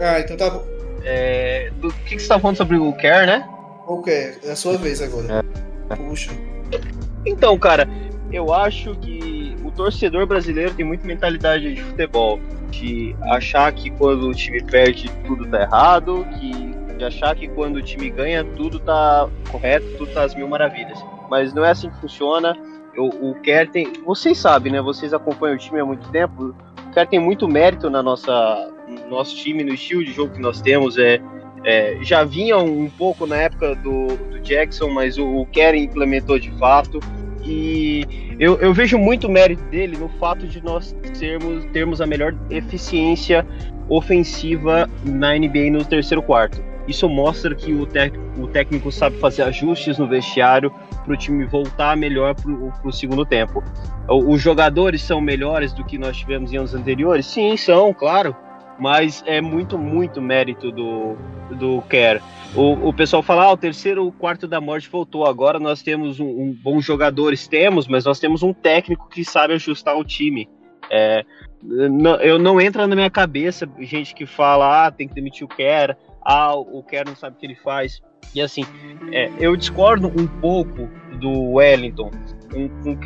[0.00, 0.64] Ah, então tá bom.
[1.04, 3.46] É, do que, que você tá falando sobre o Care, né?
[3.86, 4.12] Ok,
[4.44, 5.44] é a sua vez agora.
[5.96, 6.30] Puxa.
[7.24, 7.88] Então, cara,
[8.32, 12.38] eu acho que o torcedor brasileiro tem muita mentalidade de futebol,
[12.70, 17.76] de achar que quando o time perde tudo tá errado, que de achar que quando
[17.76, 20.98] o time ganha tudo tá correto, tudo tá às mil maravilhas.
[21.30, 22.56] Mas não é assim que funciona.
[22.96, 24.82] O, Kerr tem, vocês sabem, né?
[24.82, 26.52] Vocês acompanham o time há muito tempo.
[26.88, 30.40] O Kerr tem muito mérito na nossa no nosso time, no estilo de jogo que
[30.40, 30.98] nós temos.
[30.98, 31.20] É,
[31.64, 36.38] é, já vinha um pouco na época do, do Jackson, mas o, o Kerr implementou
[36.38, 36.98] de fato.
[37.48, 38.04] E
[38.38, 43.46] eu, eu, vejo muito mérito dele no fato de nós termos, termos a melhor eficiência
[43.88, 46.62] ofensiva na NBA no terceiro quarto.
[46.86, 47.88] Isso mostra que o,
[48.38, 50.70] o técnico sabe fazer ajustes no vestiário
[51.04, 52.52] para o time voltar melhor para
[52.84, 53.64] o segundo tempo.
[54.06, 57.24] Os jogadores são melhores do que nós tivemos em anos anteriores?
[57.24, 58.36] Sim, são, claro
[58.78, 61.16] mas é muito, muito mérito do,
[61.50, 62.22] do Kerr.
[62.54, 65.26] O, o pessoal fala, ah, o terceiro o quarto da morte voltou.
[65.26, 69.54] Agora nós temos um, um, bons jogadores, temos, mas nós temos um técnico que sabe
[69.54, 70.48] ajustar o time.
[70.90, 71.24] É,
[71.62, 75.48] não, eu não entra na minha cabeça gente que fala, ah, tem que demitir o
[75.48, 78.00] Kerr, ah, o Kerr não sabe o que ele faz.
[78.34, 78.64] E assim,
[79.12, 82.10] é, eu discordo um pouco do Wellington
[82.50, 82.96] com, com,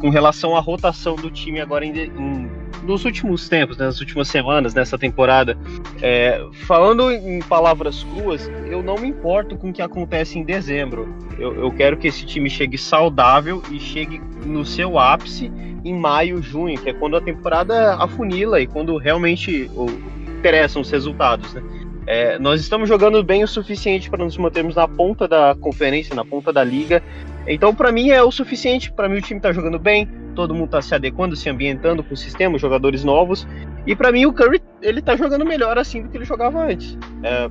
[0.00, 2.50] com relação à rotação do time agora em, em
[2.82, 5.56] nos últimos tempos, né, nas últimas semanas, nessa temporada,
[6.00, 11.14] é, falando em palavras cruas, eu não me importo com o que acontece em dezembro.
[11.38, 15.52] Eu, eu quero que esse time chegue saudável e chegue no seu ápice
[15.84, 19.86] em maio, junho, que é quando a temporada afunila e quando realmente oh,
[20.38, 21.62] interessam os resultados, né?
[22.06, 26.24] É, nós estamos jogando bem o suficiente para nos mantermos na ponta da conferência, na
[26.24, 27.02] ponta da liga.
[27.46, 28.92] Então, para mim, é o suficiente.
[28.92, 32.14] Para mim, o time está jogando bem, todo mundo está se adequando, se ambientando com
[32.14, 33.46] o sistema, jogadores novos.
[33.86, 36.96] E para mim, o Curry ele tá jogando melhor assim do que ele jogava antes.
[37.22, 37.50] É,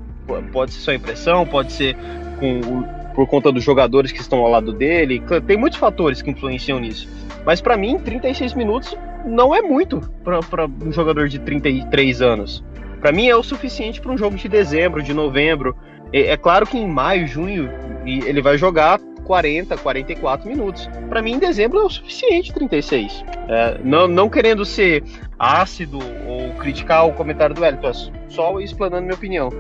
[0.52, 1.96] pode ser só impressão, pode ser
[2.40, 5.22] com, por conta dos jogadores que estão ao lado dele.
[5.46, 7.08] Tem muitos fatores que influenciam nisso.
[7.46, 12.64] Mas para mim, 36 minutos não é muito para um jogador de 33 anos.
[13.02, 15.76] Para mim é o suficiente para um jogo de dezembro, de novembro.
[16.12, 17.70] É, é, claro que em maio, junho,
[18.06, 20.90] ele vai jogar 40, 44 minutos.
[21.08, 23.24] Para mim, em dezembro é o suficiente 36.
[23.48, 25.04] É, não, não querendo ser
[25.38, 27.92] ácido ou criticar o comentário do Elton,
[28.28, 29.52] só explanando minha opinião.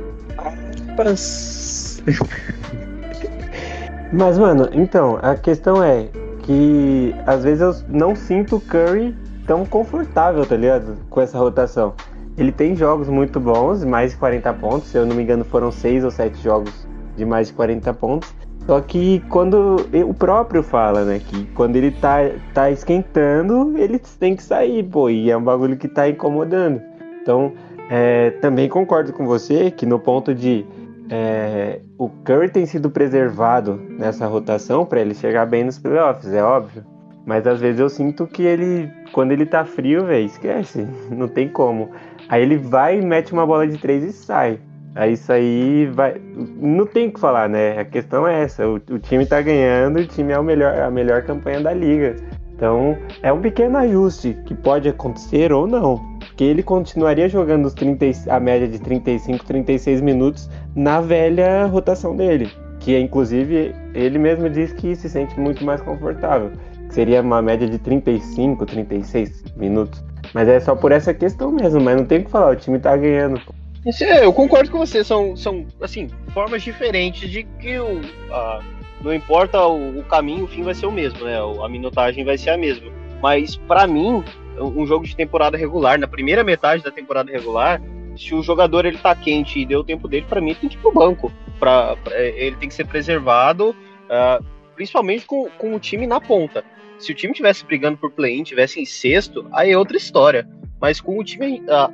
[4.11, 6.07] Mas, mano, então, a questão é
[6.41, 10.97] que às vezes eu não sinto o Curry tão confortável, tá ligado?
[11.11, 11.93] Com essa rotação.
[12.35, 14.87] Ele tem jogos muito bons, mais de 40 pontos.
[14.87, 16.73] Se eu não me engano, foram 6 ou 7 jogos
[17.15, 18.38] de mais de 40 pontos.
[18.69, 19.77] Só que quando
[20.07, 22.19] o próprio fala, né, que quando ele tá,
[22.53, 26.79] tá esquentando, ele tem que sair, pô, e é um bagulho que tá incomodando.
[27.19, 27.51] Então,
[27.89, 30.67] é, também concordo com você que no ponto de
[31.09, 36.43] é, o Curry tem sido preservado nessa rotação para ele chegar bem nos playoffs, é
[36.43, 36.85] óbvio.
[37.25, 41.49] Mas às vezes eu sinto que ele, quando ele tá frio, velho, esquece, não tem
[41.49, 41.89] como.
[42.29, 44.59] Aí ele vai, mete uma bola de três e sai.
[44.95, 46.19] Aí isso aí vai.
[46.59, 47.79] Não tem o que falar, né?
[47.79, 48.67] A questão é essa.
[48.67, 52.15] O, o time tá ganhando, o time é o melhor, a melhor campanha da liga.
[52.55, 55.97] Então é um pequeno ajuste que pode acontecer ou não.
[56.19, 62.15] Porque ele continuaria jogando os 30, a média de 35, 36 minutos na velha rotação
[62.15, 62.51] dele.
[62.79, 66.51] Que inclusive ele mesmo diz que se sente muito mais confortável.
[66.89, 70.03] seria uma média de 35, 36 minutos.
[70.33, 72.77] Mas é só por essa questão mesmo, mas não tem o que falar, o time
[72.77, 73.39] tá ganhando.
[73.85, 78.61] É, eu concordo com você, são, são assim, formas diferentes de que o, a,
[79.01, 81.37] não importa o, o, caminho, o fim vai ser o mesmo, né?
[81.63, 82.91] A minutagem vai ser a mesma.
[83.21, 84.23] Mas para mim,
[84.59, 87.81] um jogo de temporada regular, na primeira metade da temporada regular,
[88.17, 90.75] se o jogador ele tá quente e deu o tempo dele, para mim tem que
[90.75, 91.31] ir pro banco.
[91.57, 94.43] Pra, pra, ele tem que ser preservado, uh,
[94.75, 96.63] principalmente com, com o time na ponta.
[96.97, 100.47] Se o time tivesse brigando por play-in, tivesse em sexto, aí é outra história.
[100.81, 101.91] Mas com o time ah,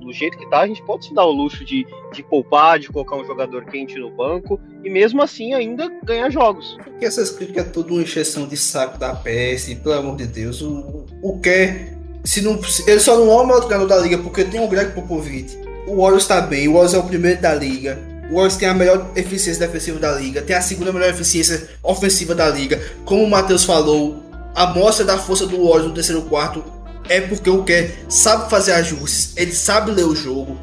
[0.00, 2.88] do jeito que tá, a gente pode se dar o luxo de, de poupar, de
[2.88, 6.76] colocar um jogador quente no banco e mesmo assim ainda ganhar jogos.
[6.84, 10.62] Porque essas críticas é tudo uma encheção de saco da PS, pelo amor de Deus.
[10.62, 14.44] O, o que se não, ele só não é o maior treinador da liga porque
[14.44, 15.58] tem o Greg Popovich.
[15.86, 17.98] O Warriors está bem, o Warriors é o primeiro da liga.
[18.30, 22.34] O Warriors tem a melhor eficiência defensiva da liga, tem a segunda melhor eficiência ofensiva
[22.34, 22.80] da liga.
[23.04, 24.22] Como o Matheus falou,
[24.54, 26.62] a mostra da força do Warriors no terceiro quarto
[27.08, 30.58] é porque o Kerr sabe fazer ajustes, ele sabe ler o jogo.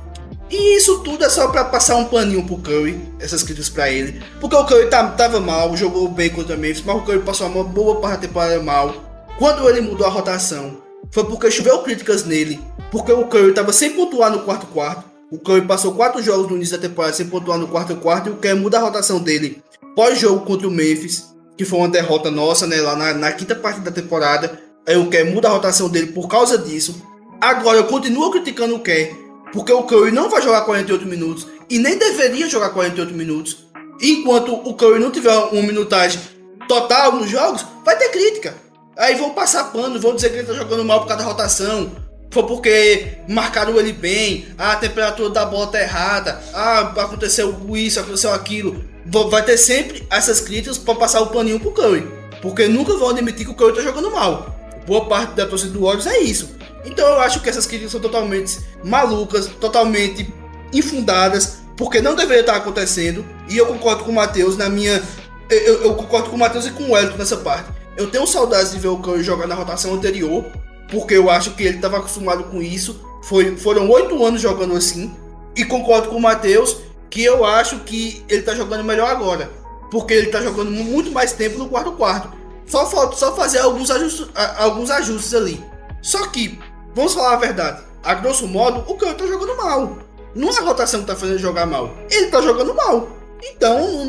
[0.49, 4.21] E isso tudo é só para passar um paninho pro Curry, essas críticas para ele.
[4.39, 7.47] Porque o Curry tá, tava mal, jogou bem contra o Memphis, mas o Curry passou
[7.47, 8.93] uma boa parte da temporada mal.
[9.39, 10.77] Quando ele mudou a rotação,
[11.11, 12.59] foi porque choveu críticas nele.
[12.91, 15.03] Porque o Curry tava sem pontuar no quarto quarto.
[15.31, 18.31] O Curry passou quatro jogos no início da temporada sem pontuar no quarto quarto e
[18.31, 19.63] o Kerr muda a rotação dele
[19.95, 23.79] pós-jogo contra o Memphis que foi uma derrota nossa, né, lá na, na, quinta parte
[23.79, 24.59] da temporada,
[24.93, 27.01] o Kerr muda a rotação dele por causa disso.
[27.41, 29.15] Agora eu continuo criticando o Kerr,
[29.51, 33.65] porque o Curry não vai jogar 48 minutos e nem deveria jogar 48 minutos.
[34.01, 36.19] Enquanto o Curry não tiver uma minutagem
[36.67, 38.55] total nos jogos, vai ter crítica.
[38.97, 41.91] Aí vão passar pano, vão dizer que ele tá jogando mal por causa da rotação.
[42.31, 47.99] Foi porque marcaram ele bem, ah, a temperatura da bola tá errada, ah, aconteceu isso,
[47.99, 48.83] aconteceu aquilo.
[49.29, 52.07] Vai ter sempre essas críticas para passar o paninho pro Curry.
[52.41, 54.55] Porque nunca vão admitir que o Curry tá jogando mal.
[54.85, 56.55] Boa parte da torcida do Warriors é isso.
[56.85, 60.31] Então eu acho que essas críticas são totalmente malucas, totalmente
[60.71, 63.25] infundadas, porque não deveria estar acontecendo.
[63.49, 65.01] E eu concordo com o Matheus na minha.
[65.49, 67.69] Eu, eu, concordo com o Matheus e com o Elton nessa parte.
[67.97, 70.45] Eu tenho saudades de ver o Curry jogar na rotação anterior,
[70.89, 72.99] porque eu acho que ele estava acostumado com isso.
[73.23, 75.13] Foi, foram oito anos jogando assim.
[75.55, 76.77] E concordo com o Matheus
[77.09, 79.49] que eu acho que ele está jogando melhor agora.
[79.89, 82.29] Porque ele está jogando muito mais tempo no quarto quarto.
[82.67, 85.63] Só falta só fazer alguns ajustes, alguns ajustes ali.
[86.01, 86.59] Só que,
[86.95, 87.83] vamos falar a verdade.
[88.03, 89.97] A grosso modo, o Curry tá jogando mal.
[90.35, 91.95] Não é a rotação que tá fazendo jogar mal.
[92.09, 93.09] Ele tá jogando mal.
[93.43, 94.05] Então,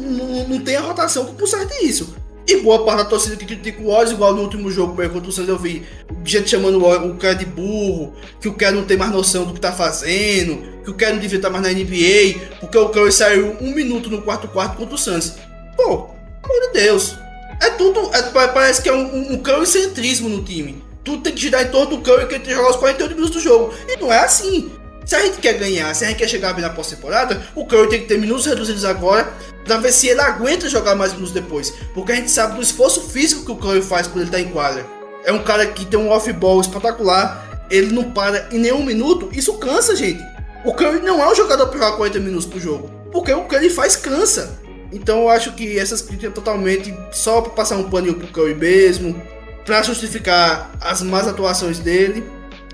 [0.49, 2.15] não tem a rotação que conserte isso.
[2.49, 5.33] E boa parte da torcida que critica o Oz, igual no último jogo contra o
[5.33, 5.85] Santos, eu vi
[6.25, 9.61] gente chamando o cara de burro, que o cara não tem mais noção do que
[9.61, 13.57] tá fazendo, que o cara não devia estar mais na NBA, porque o Curry saiu
[13.61, 15.33] um minuto no quarto quarto contra o Santos.
[15.77, 16.09] Pô,
[16.45, 17.17] amor de Deus.
[17.61, 18.11] É tudo.
[18.15, 20.83] É, parece que é um, um Curry-centrismo no time.
[21.05, 23.15] Tudo tem que girar em torno do Curry que ele tem que jogar os 48
[23.15, 23.73] minutos do jogo.
[23.89, 24.73] E não é assim.
[25.05, 27.89] Se a gente quer ganhar, se a gente quer chegar bem na pós-temporada, o Curry
[27.89, 29.33] tem que ter minutos reduzidos agora
[29.65, 31.73] para ver se ele aguenta jogar mais minutos depois.
[31.95, 34.49] Porque a gente sabe do esforço físico que o Curry faz quando ele tá em
[34.49, 34.85] quadra.
[35.25, 39.55] É um cara que tem um off-ball espetacular, ele não para em nenhum minuto, isso
[39.55, 40.21] cansa, gente.
[40.65, 43.55] O Curry não é um jogador para jogar 40 minutos por jogo, porque o que
[43.55, 44.59] ele faz cansa.
[44.93, 49.21] Então eu acho que essas críticas totalmente só para passar um paninho pro Curry mesmo,
[49.65, 52.25] para justificar as más atuações dele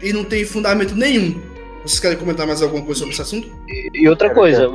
[0.03, 1.41] e não tem fundamento nenhum.
[1.83, 3.51] Vocês querem comentar mais alguma coisa sobre esse assunto?
[3.69, 4.69] E, e outra coisa,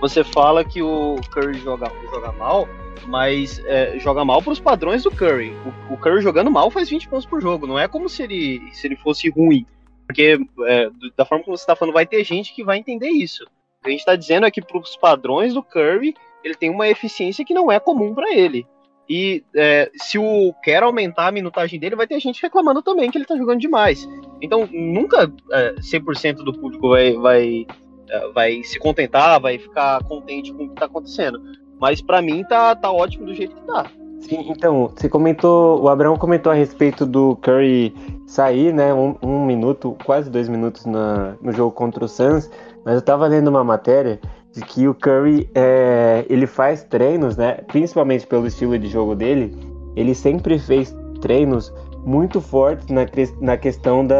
[0.00, 2.68] você fala que o Curry joga, joga mal,
[3.06, 5.54] mas é, joga mal para os padrões do Curry.
[5.88, 8.60] O, o, Curry jogando mal faz 20 pontos por jogo, não é como se ele,
[8.72, 9.64] se ele fosse ruim.
[10.06, 13.44] Porque é, da forma como você está falando, vai ter gente que vai entender isso.
[13.44, 16.14] O que a gente está dizendo é que para os padrões do Curry,
[16.44, 18.66] ele tem uma eficiência que não é comum para ele.
[19.08, 23.18] E é, se o quer aumentar a minutagem dele, vai ter gente reclamando também que
[23.18, 24.08] ele tá jogando demais.
[24.40, 27.66] Então, nunca é, 100% do público vai, vai,
[28.08, 31.40] é, vai se contentar, vai ficar contente com o que tá acontecendo.
[31.78, 33.90] Mas para mim tá, tá ótimo do jeito que tá.
[34.20, 37.94] Sim, então, você comentou, o Abraão comentou a respeito do Curry
[38.26, 42.50] sair, né, um, um minuto, quase dois minutos na, no jogo contra o Suns,
[42.86, 44.18] mas eu tava lendo uma matéria
[44.54, 47.54] de que o Curry é, ele faz treinos, né?
[47.66, 49.56] Principalmente pelo estilo de jogo dele,
[49.96, 51.72] ele sempre fez treinos
[52.06, 53.04] muito fortes na,
[53.40, 54.14] na questão da,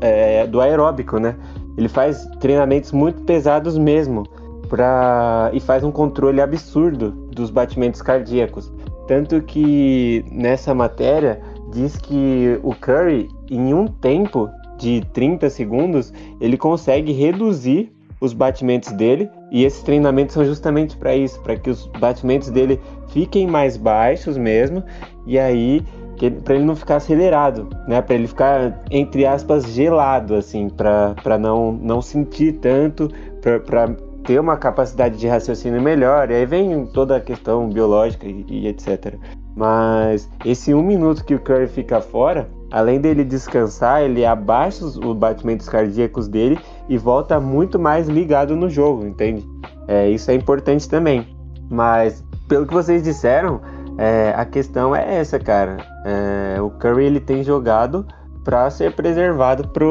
[0.00, 1.36] é, do aeróbico, né?
[1.78, 4.24] Ele faz treinamentos muito pesados mesmo
[4.68, 8.70] pra, e faz um controle absurdo dos batimentos cardíacos.
[9.06, 11.40] Tanto que nessa matéria
[11.72, 18.92] diz que o Curry, em um tempo de 30 segundos, ele consegue reduzir os batimentos
[18.92, 23.76] dele e esses treinamentos são justamente para isso, para que os batimentos dele fiquem mais
[23.76, 24.82] baixos mesmo
[25.26, 25.82] e aí
[26.44, 28.00] para ele não ficar acelerado, né?
[28.00, 33.10] Para ele ficar entre aspas gelado assim, para não não sentir tanto,
[33.40, 33.94] para
[34.24, 36.30] ter uma capacidade de raciocínio melhor.
[36.30, 39.14] E aí vem toda a questão biológica e, e etc.
[39.54, 44.96] Mas esse um minuto que o Curry fica fora, além dele descansar, ele abaixa os,
[44.96, 46.58] os batimentos cardíacos dele
[46.88, 49.46] e volta muito mais ligado no jogo, entende?
[49.88, 51.26] É, isso é importante também.
[51.70, 53.60] Mas, pelo que vocês disseram,
[53.98, 55.76] é, a questão é essa, cara.
[56.04, 58.06] É, o Curry ele tem jogado
[58.44, 59.84] para ser preservado para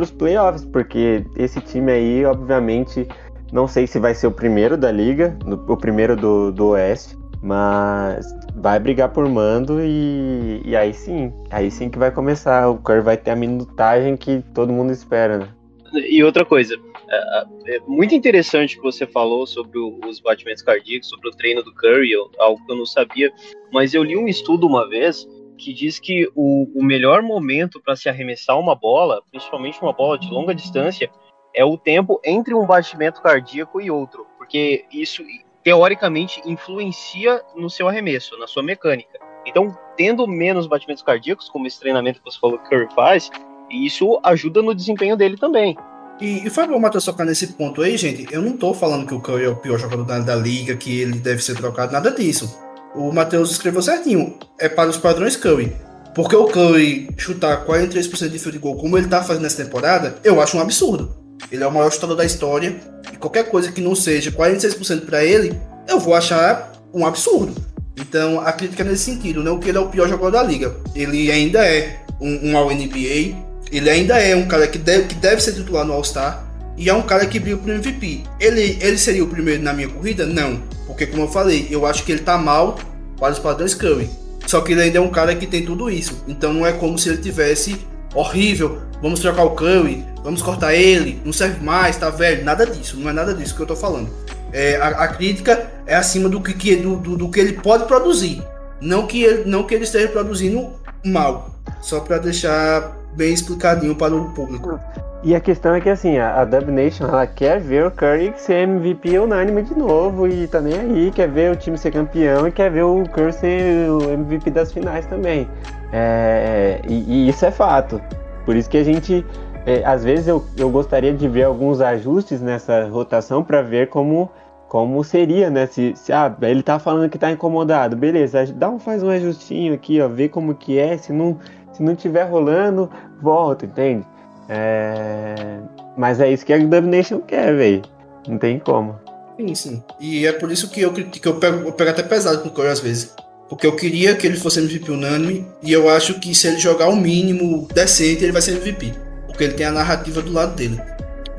[0.00, 3.06] os playoffs, porque esse time aí, obviamente,
[3.52, 5.36] não sei se vai ser o primeiro da liga,
[5.68, 11.70] o primeiro do, do Oeste, mas vai brigar por mando e, e aí sim, aí
[11.70, 12.68] sim que vai começar.
[12.68, 15.48] O Curry vai ter a minutagem que todo mundo espera, né?
[15.94, 16.74] E outra coisa,
[17.08, 21.62] é, é, é muito interessante que você falou sobre os batimentos cardíacos, sobre o treino
[21.62, 23.32] do Curry, algo que eu não sabia,
[23.72, 25.26] mas eu li um estudo uma vez
[25.56, 30.18] que diz que o, o melhor momento para se arremessar uma bola, principalmente uma bola
[30.18, 31.10] de longa distância,
[31.54, 35.22] é o tempo entre um batimento cardíaco e outro, porque isso
[35.62, 39.18] teoricamente influencia no seu arremesso, na sua mecânica.
[39.46, 43.30] Então, tendo menos batimentos cardíacos, como esse treinamento que você falou que Curry faz,
[43.70, 45.76] isso ajuda no desempenho dele também.
[46.20, 48.26] E, e foi bom o Matheus tocar nesse ponto aí, gente.
[48.32, 51.00] Eu não tô falando que o Curry é o pior jogador da, da liga, que
[51.00, 52.58] ele deve ser trocado, nada disso.
[52.94, 54.36] O Matheus escreveu certinho.
[54.58, 55.72] É para os padrões Curry.
[56.14, 60.40] Porque o Curry chutar 43% de field goal como ele tá fazendo nessa temporada, eu
[60.40, 61.14] acho um absurdo.
[61.50, 62.76] Ele é o maior chutador da história.
[63.12, 65.58] E qualquer coisa que não seja 46% para ele,
[65.88, 67.54] eu vou achar um absurdo.
[67.96, 70.74] Então a crítica é nesse sentido, não que ele é o pior jogador da liga.
[70.94, 73.36] Ele ainda é um, um All-NBA,
[73.70, 76.46] ele ainda é um cara que deve, que deve ser titular no All-Star.
[76.76, 78.22] E é um cara que briga pro MVP.
[78.38, 80.24] Ele, ele seria o primeiro na minha corrida?
[80.24, 80.62] Não.
[80.86, 82.78] Porque, como eu falei, eu acho que ele tá mal
[83.18, 84.08] para os padrões Curry.
[84.46, 86.24] Só que ele ainda é um cara que tem tudo isso.
[86.28, 87.76] Então não é como se ele tivesse
[88.18, 88.78] horrível.
[89.00, 92.44] Vamos trocar o Curry, vamos cortar ele, não serve mais, tá velho.
[92.44, 94.10] Nada disso, não é nada disso que eu tô falando.
[94.52, 98.42] É, a, a, crítica é acima do que, do, do, do, que ele pode produzir.
[98.80, 100.72] Não que ele, não que ele esteja produzindo
[101.04, 101.50] mal.
[101.80, 104.80] Só para deixar bem explicadinho para o público.
[105.22, 108.32] E a questão é que assim, a, a Dub Nation ela quer ver o Curry
[108.36, 112.46] ser MVP unânime de novo e tá nem aí, quer ver o time ser campeão
[112.46, 115.48] e quer ver o Curry ser o MVP das finais também.
[115.92, 118.00] É, e, e, isso é fato.
[118.44, 119.24] Por isso que a gente,
[119.66, 124.30] é, às vezes eu, eu gostaria de ver alguns ajustes nessa rotação para ver como
[124.68, 125.66] como seria, né?
[125.66, 129.72] Se, se ah, ele tá falando que tá incomodado, beleza, dá um, faz um ajustinho
[129.72, 131.38] aqui, ó, vê como que é, se não
[131.72, 132.90] se não tiver rolando,
[133.22, 134.04] volta, entende?
[134.48, 135.58] É...
[135.96, 137.82] Mas é isso que a Domination quer, velho.
[138.26, 138.98] Não tem como.
[139.36, 139.84] Sim, sim.
[140.00, 142.66] E é por isso que eu, que eu, pego, eu pego até pesado com o
[142.66, 143.14] às vezes.
[143.48, 145.46] Porque eu queria que ele fosse MVP unânime.
[145.62, 148.92] E eu acho que se ele jogar o mínimo decente, ele vai ser MVP.
[149.26, 150.78] Porque ele tem a narrativa do lado dele.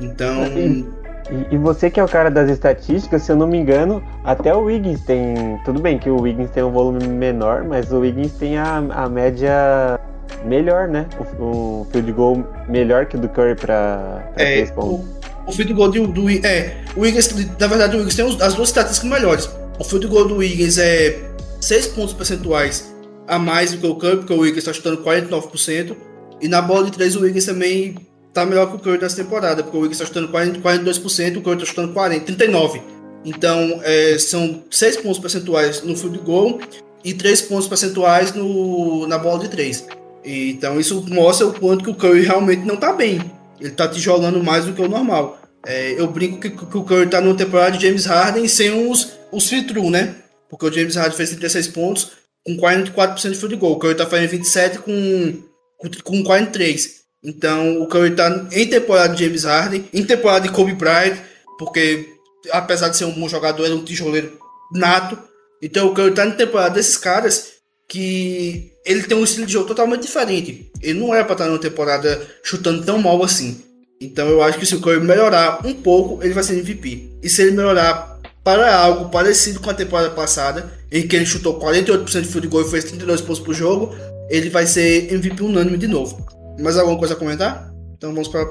[0.00, 0.44] Então.
[0.46, 4.52] E, e, você que é o cara das estatísticas, se eu não me engano, até
[4.52, 5.60] o Wiggins tem.
[5.64, 9.08] Tudo bem que o Wiggins tem um volume menor, mas o Wiggins tem a, a
[9.08, 10.00] média
[10.44, 11.06] melhor, né?
[11.38, 14.64] O, o field goal melhor que o do Curry para é.
[14.76, 15.04] O,
[15.46, 18.68] o field goal do, do é, o Wiggins, na verdade, o Wiggins tem as duas
[18.68, 19.50] estatísticas melhores.
[19.78, 21.29] O field goal do Wiggins é
[21.60, 22.92] 6 pontos percentuais
[23.26, 25.96] a mais do que o Curry, porque o Wiggins está chutando 49%.
[26.40, 27.96] E na bola de 3 o Wiggins também
[28.32, 31.42] tá melhor que o Curry nessa temporada, porque o Wiggins está chutando 40, 42%, o
[31.42, 32.82] Curry está chutando 40, 39%.
[33.24, 36.58] Então, é, são 6 pontos percentuais no field goal
[37.04, 39.86] e 3 pontos percentuais no, na bola de 3.
[40.24, 43.20] Então isso mostra o quanto que o Curry realmente não tá bem.
[43.60, 45.38] Ele tá tijolando mais do que o normal.
[45.66, 49.12] É, eu brinco que, que, o Curry tá numa temporada de James Harden sem os,
[49.30, 50.14] os filtros, né?
[50.50, 52.10] Porque o James Harden fez 36 pontos
[52.44, 53.74] com 44% de field goal.
[53.74, 55.42] O Curry tá fazendo 27 com,
[55.78, 57.00] com, com 43.
[57.22, 61.18] Então o Curry tá em temporada de James Harden, em temporada de Kobe Bryant,
[61.58, 62.08] porque
[62.50, 64.38] apesar de ser um bom jogador, ele é um tijoleiro
[64.72, 65.18] nato.
[65.62, 67.52] Então o Curry tá em temporada desses caras
[67.86, 70.70] que ele tem um estilo de jogo totalmente diferente.
[70.80, 73.62] Ele não é para estar numa temporada chutando tão mal assim.
[74.00, 77.10] Então eu acho que se o Curry melhorar um pouco, ele vai ser MVP.
[77.22, 81.58] E se ele melhorar para algo parecido com a temporada passada, em que ele chutou
[81.58, 83.94] 48% de field goal e fez 32 pontos por jogo,
[84.28, 86.26] ele vai ser MVP unânime de novo.
[86.58, 87.70] Mais alguma coisa a comentar?
[87.96, 88.46] Então vamos para,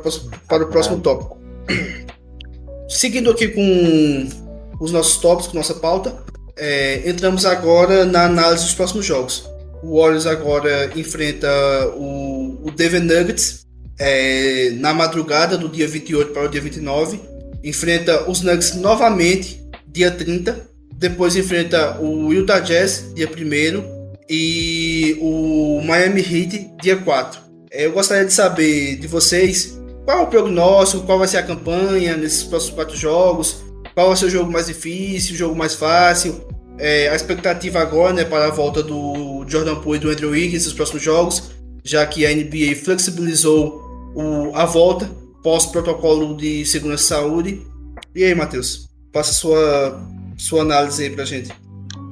[0.47, 1.39] para o próximo tópico.
[2.87, 4.29] Seguindo aqui com
[4.79, 6.15] os nossos tópicos, com nossa pauta,
[6.57, 9.49] é, entramos agora na análise dos próximos jogos.
[9.81, 11.47] O Warriors agora enfrenta
[11.95, 13.65] o, o Denver Nuggets
[13.97, 17.19] é, na madrugada do dia 28 para o dia 29.
[17.63, 19.58] Enfrenta os Nuggets novamente,
[19.91, 20.69] dia 30.
[20.95, 27.39] Depois enfrenta o Utah Jazz, dia 1 e o Miami Heat, dia 4.
[27.71, 32.17] É, eu gostaria de saber de vocês qual o prognóstico, qual vai ser a campanha
[32.17, 33.63] nesses próximos quatro jogos,
[33.93, 36.43] qual vai ser o jogo mais difícil, o jogo mais fácil,
[36.79, 40.65] é, a expectativa agora né, para a volta do Jordan Poole e do Andrew Wiggins
[40.65, 41.51] nos próximos jogos,
[41.83, 43.83] já que a NBA flexibilizou
[44.15, 45.09] o, a volta
[45.43, 47.67] pós-protocolo de segurança e saúde.
[48.15, 49.99] E aí, Matheus, passa sua,
[50.37, 51.51] sua análise aí para gente.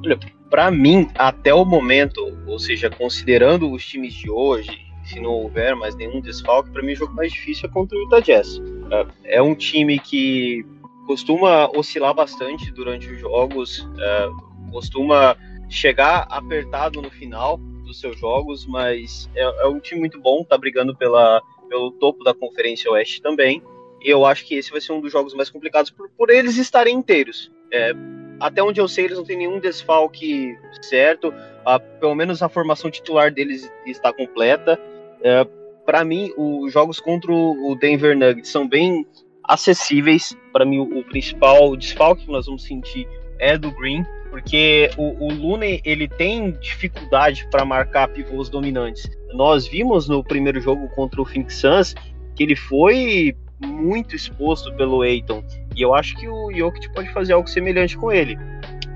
[0.04, 0.18] Olha,
[0.50, 5.74] para mim, até o momento, ou seja, considerando os times de hoje, se não houver
[5.74, 8.60] mais nenhum desfalque, para mim o jogo mais difícil é contra o Utah Jazz.
[8.90, 10.64] É, é um time que
[11.06, 13.88] costuma oscilar bastante durante os jogos.
[13.98, 14.28] É,
[14.70, 15.36] costuma
[15.68, 20.56] chegar apertado no final dos seus jogos, mas é, é, um time muito bom, tá
[20.58, 23.62] brigando pela, pelo topo da Conferência Oeste também.
[24.02, 26.96] Eu acho que esse vai ser um dos jogos mais complicados por, por eles estarem
[26.96, 27.50] inteiros.
[27.72, 27.92] É,
[28.40, 31.32] até onde eu sei, eles não têm nenhum desfalque certo.
[31.64, 34.80] Ah, pelo menos a formação titular deles está completa.
[35.22, 35.46] É,
[35.84, 39.06] para mim, os jogos contra o Denver Nuggets são bem
[39.42, 40.36] acessíveis.
[40.52, 45.24] Para mim, o, o principal desfalque que nós vamos sentir é do Green porque o,
[45.24, 49.10] o Lune ele tem dificuldade para marcar pivôs dominantes.
[49.32, 51.94] Nós vimos no primeiro jogo contra o Phoenix Suns
[52.34, 55.42] que ele foi muito exposto pelo Aiton
[55.78, 58.36] e eu acho que o Jokic pode fazer algo semelhante com ele.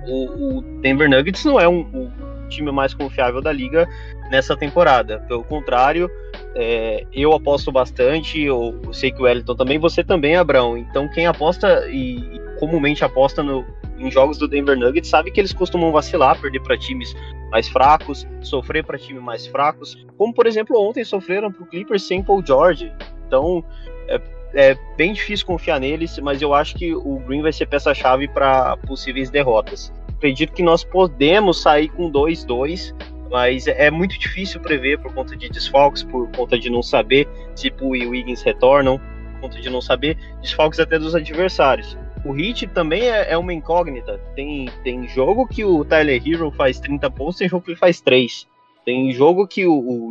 [0.06, 3.88] O, o Denver Nuggets não é um, um time mais confiável da liga
[4.30, 5.20] nessa temporada.
[5.28, 6.10] Pelo contrário,
[6.56, 10.76] é, eu aposto bastante, eu sei que o Wellington também, você também, Abrão.
[10.76, 13.64] Então quem aposta e, e comumente aposta no,
[13.96, 17.14] em jogos do Denver Nuggets sabe que eles costumam vacilar, perder para times
[17.50, 22.02] mais fracos, sofrer para times mais fracos, como por exemplo ontem sofreram para o Clippers
[22.02, 22.92] sem Paul George.
[23.28, 23.64] Então
[24.08, 24.20] é,
[24.55, 28.76] é, bem difícil confiar neles, mas eu acho que o Green vai ser peça-chave para
[28.78, 29.92] possíveis derrotas.
[30.16, 32.94] Acredito que nós podemos sair com 2-2
[33.32, 37.26] mas é muito difícil prever por conta de desfalques, por conta de não saber
[37.57, 41.96] se Poole e Wiggins retornam, por conta de não saber desfalques até dos adversários.
[42.26, 44.18] O Hit também é, é, uma incógnita.
[44.36, 48.03] Tem, tem jogo que o Tyler Hero faz 30 pontos, tem jogo que ele faz
[48.03, 48.46] 3.
[48.84, 50.11] Tem jogo que o,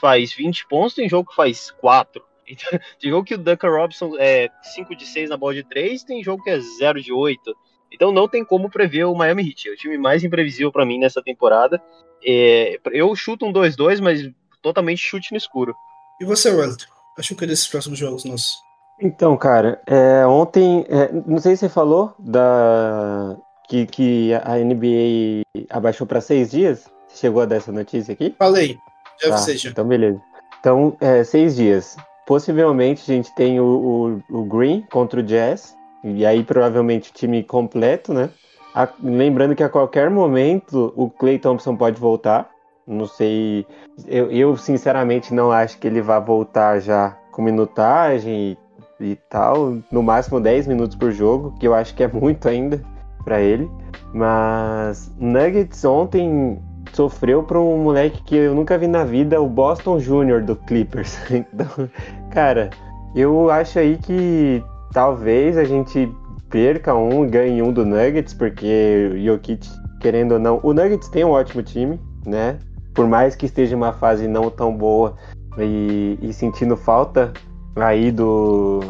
[0.00, 2.22] faz 20 pontos, tem jogo que faz 4.
[2.54, 6.04] Então, tem jogo que o Duncan Robinson é 5 de 6 na bola de 3,
[6.04, 7.56] tem jogo que é 0 de 8.
[7.94, 9.68] Então não tem como prever o Miami Heat.
[9.68, 11.80] É o time mais imprevisível para mim nessa temporada.
[12.24, 14.30] É, eu chuto um 2-2, mas
[14.60, 15.74] totalmente chute no escuro.
[16.20, 16.86] E você, Wellington?
[17.16, 18.52] Acho que é desses próximos jogos nossos.
[19.00, 23.36] Então, cara, é, ontem, é, não sei se você falou da
[23.68, 26.90] que, que a NBA abaixou para seis dias.
[27.08, 28.34] Você chegou a dar essa notícia aqui?
[28.38, 28.76] Falei,
[29.22, 29.68] já tá, seja.
[29.68, 30.20] Então, beleza.
[30.60, 31.96] Então, é, seis dias.
[32.26, 37.14] Possivelmente a gente tem o, o, o Green contra o Jazz, e aí provavelmente o
[37.14, 38.30] time completo, né?
[38.74, 42.50] A, lembrando que a qualquer momento o Clay Thompson pode voltar.
[42.86, 43.66] Não sei.
[44.06, 48.58] Eu, eu, sinceramente não acho que ele vá voltar já com minutagem
[49.00, 49.78] e, e, tal.
[49.90, 52.82] No máximo 10 minutos por jogo, que eu acho que é muito ainda
[53.24, 53.70] para ele.
[54.12, 56.60] Mas Nuggets ontem
[56.94, 60.42] sofreu para um moleque que eu nunca vi na vida, o Boston Jr.
[60.42, 61.18] do Clippers.
[61.30, 61.88] Então,
[62.30, 62.70] cara,
[63.14, 66.10] eu acho aí que talvez a gente
[66.48, 69.68] perca um, ganhe um do Nuggets, porque o Jokic,
[70.00, 72.58] querendo ou não, o Nuggets tem um ótimo time, né?
[72.94, 75.16] Por mais que esteja em uma fase não tão boa
[75.58, 77.32] e, e sentindo falta
[77.76, 78.80] aí do,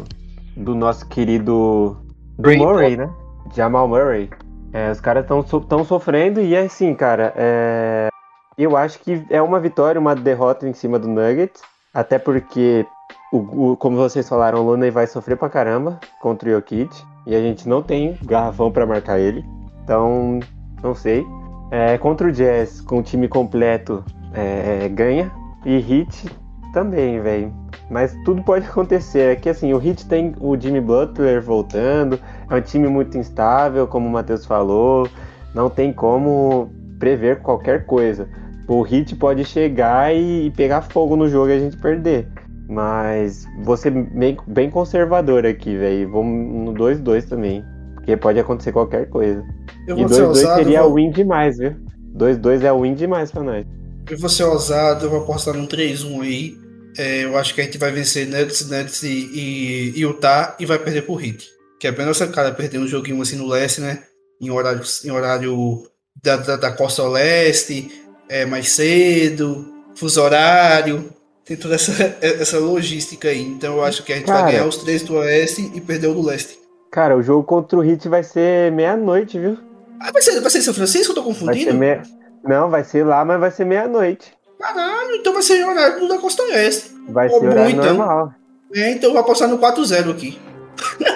[0.55, 1.97] do nosso querido
[2.37, 3.09] do Murray, né?
[3.55, 4.29] Jamal Murray.
[4.75, 8.09] É, os caras estão tão sofrendo e assim, cara, é,
[8.57, 11.61] eu acho que é uma vitória, uma derrota em cima do Nuggets,
[11.93, 12.85] até porque,
[13.31, 13.37] o,
[13.71, 16.93] o, como vocês falaram, o Looney vai sofrer pra caramba contra o Jokic
[17.25, 19.45] e a gente não tem garrafão para marcar ele.
[19.81, 20.41] Então,
[20.83, 21.25] não sei.
[21.71, 24.03] É, contra o Jazz, com o time completo,
[24.33, 25.31] é, ganha.
[25.65, 26.29] E Hit
[26.73, 27.53] também, velho.
[27.89, 29.31] Mas tudo pode acontecer.
[29.31, 32.19] É que assim, o Hit tem o Jimmy Butler voltando.
[32.49, 35.07] É um time muito instável, como o Matheus falou.
[35.53, 36.69] Não tem como
[36.99, 38.27] prever qualquer coisa.
[38.67, 42.27] O Hit pode chegar e, pegar fogo no jogo e a gente perder.
[42.67, 46.11] Mas vou ser bem, bem conservador aqui, velho.
[46.11, 47.63] Vamos no 2-2 também.
[47.95, 49.43] Porque pode acontecer qualquer coisa.
[49.87, 50.95] Eu e 2-2 seria vou...
[50.95, 51.75] win demais, viu?
[52.17, 53.65] 2-2 é win demais pra nós.
[54.09, 56.57] Eu vou ser ousado, eu vou apostar num 3-1 aí.
[56.97, 60.65] É, eu acho que a gente vai vencer Nuggets, Nuggets e, e, e Utah e
[60.65, 61.54] vai perder pro Heat.
[61.85, 63.99] Que é bem nossa cara perder um joguinho assim no leste, né?
[64.41, 65.83] Em horário, em horário
[66.19, 71.13] da, da, da costa leste, é, mais cedo, fuso horário
[71.45, 71.91] tem toda essa,
[72.25, 73.39] essa logística aí.
[73.39, 76.07] Então eu acho que a gente cara, vai ganhar os três do Oeste e perder
[76.07, 76.57] o do Leste.
[76.91, 79.55] Cara, o jogo contra o Heat vai ser meia-noite, viu?
[79.99, 81.11] Ah, vai ser, vai ser São Francisco?
[81.11, 81.71] Eu tô confundindo?
[81.75, 82.01] Meia...
[82.43, 84.33] Não, vai ser lá, mas vai ser meia-noite.
[84.59, 86.95] Caralho, então vai ser horário da Costa Oeste.
[87.09, 87.93] Vai ser horário então.
[87.93, 88.33] normal.
[88.73, 90.39] É, então eu vou apostar no 4-0 aqui.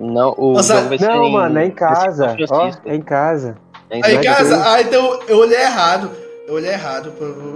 [0.00, 1.32] Não, o Nossa, vai não, em...
[1.32, 2.34] mano, é em casa.
[2.48, 3.56] Ó, é em casa.
[3.90, 4.62] É em, é em casa?
[4.64, 6.10] Ah, então eu olhei errado.
[6.48, 7.12] Eu olhei errado,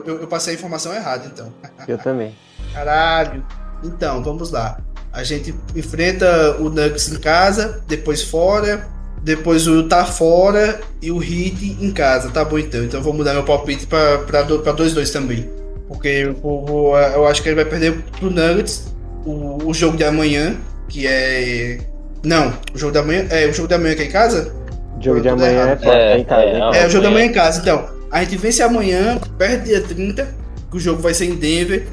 [0.06, 1.52] eu, eu passei a informação errada, então.
[1.88, 2.32] Eu também.
[2.72, 3.44] Caralho.
[3.82, 4.78] Então, vamos lá.
[5.12, 8.86] A gente enfrenta o Nuggets em casa, depois fora,
[9.20, 12.30] depois o Utah fora e o Heat em casa.
[12.30, 12.84] Tá bom então.
[12.84, 15.50] Então vou mudar meu palpite para 2-2 também.
[15.88, 18.92] Porque eu, eu, eu, acho que ele vai perder pro Nuggets
[19.24, 20.56] o, o jogo de amanhã,
[20.88, 21.78] que é.
[22.24, 23.26] Não, o jogo da manhã.
[23.30, 24.52] É, o jogo da manhã que é em casa?
[24.98, 26.42] O jogo de amanhã é, é, é, em casa.
[26.42, 27.94] É, é, o jogo da manhã em casa, então.
[28.10, 30.34] A gente vence amanhã, perde dia 30,
[30.70, 31.86] que o jogo vai ser em Denver,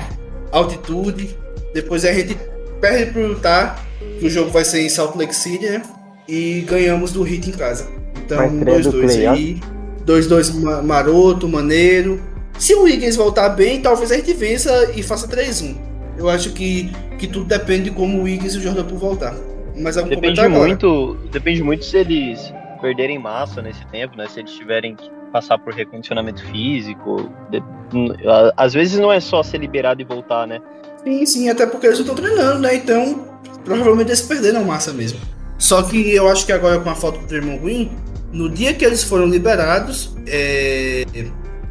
[0.52, 1.36] altitude.
[1.74, 2.38] Depois a gente
[2.80, 3.76] perde pro Utah,
[4.20, 5.82] que o jogo vai ser em Salt Lake City, né?
[6.28, 7.88] E ganhamos do Heat em casa.
[8.16, 9.60] Então, 2-2 aí.
[10.06, 12.22] 2-2 maroto, maneiro.
[12.58, 15.76] Se o Wiggins voltar bem, talvez a gente vença e faça 3-1.
[16.18, 19.36] Eu acho que, que tudo depende de como o Wiggins e o Jordan por voltar.
[19.76, 24.28] Mas depende muito, depende muito se eles perderem massa nesse tempo, né?
[24.28, 24.98] Se eles tiverem
[25.32, 27.30] passar por recondicionamento físico.
[27.50, 27.64] De,
[28.58, 30.62] às vezes não é só ser liberado e voltar, né?
[31.04, 32.76] Sim, sim, até porque eles não estão treinando, né?
[32.76, 33.28] Então,
[33.64, 35.20] provavelmente eles perderam massa mesmo.
[35.58, 37.92] Só que eu acho que agora com a falta do Draymond Green,
[38.32, 41.06] no dia que eles foram liberados, é...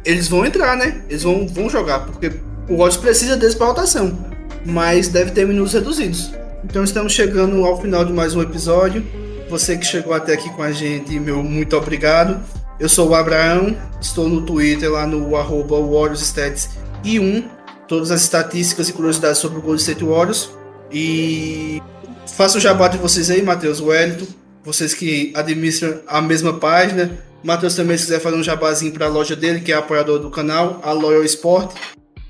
[0.05, 1.03] eles vão entrar, né?
[1.09, 2.31] Eles vão, vão jogar, porque
[2.69, 4.17] o Warriors precisa deles para rotação,
[4.65, 6.31] mas deve ter minutos reduzidos.
[6.63, 9.03] Então estamos chegando ao final de mais um episódio.
[9.49, 12.39] Você que chegou até aqui com a gente, meu muito obrigado.
[12.79, 17.49] Eu sou o Abraão, estou no Twitter lá no arroba WarriorsStats1,
[17.87, 20.51] todas as estatísticas e curiosidades sobre o Golden State Warriors.
[20.91, 21.81] E
[22.27, 24.27] faço o jabá de vocês aí, Matheus Wellington,
[24.63, 27.11] vocês que administram a mesma página.
[27.43, 30.29] Matheus também, se quiser fazer um jabazinho para a loja dele, que é apoiador do
[30.29, 31.75] canal, a Loyal Sport,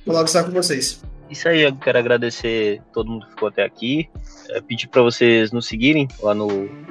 [0.05, 1.01] vou lá estar com vocês.
[1.31, 4.09] Isso aí, eu quero agradecer todo mundo que ficou até aqui.
[4.49, 6.47] É, pedir para vocês nos seguirem lá no,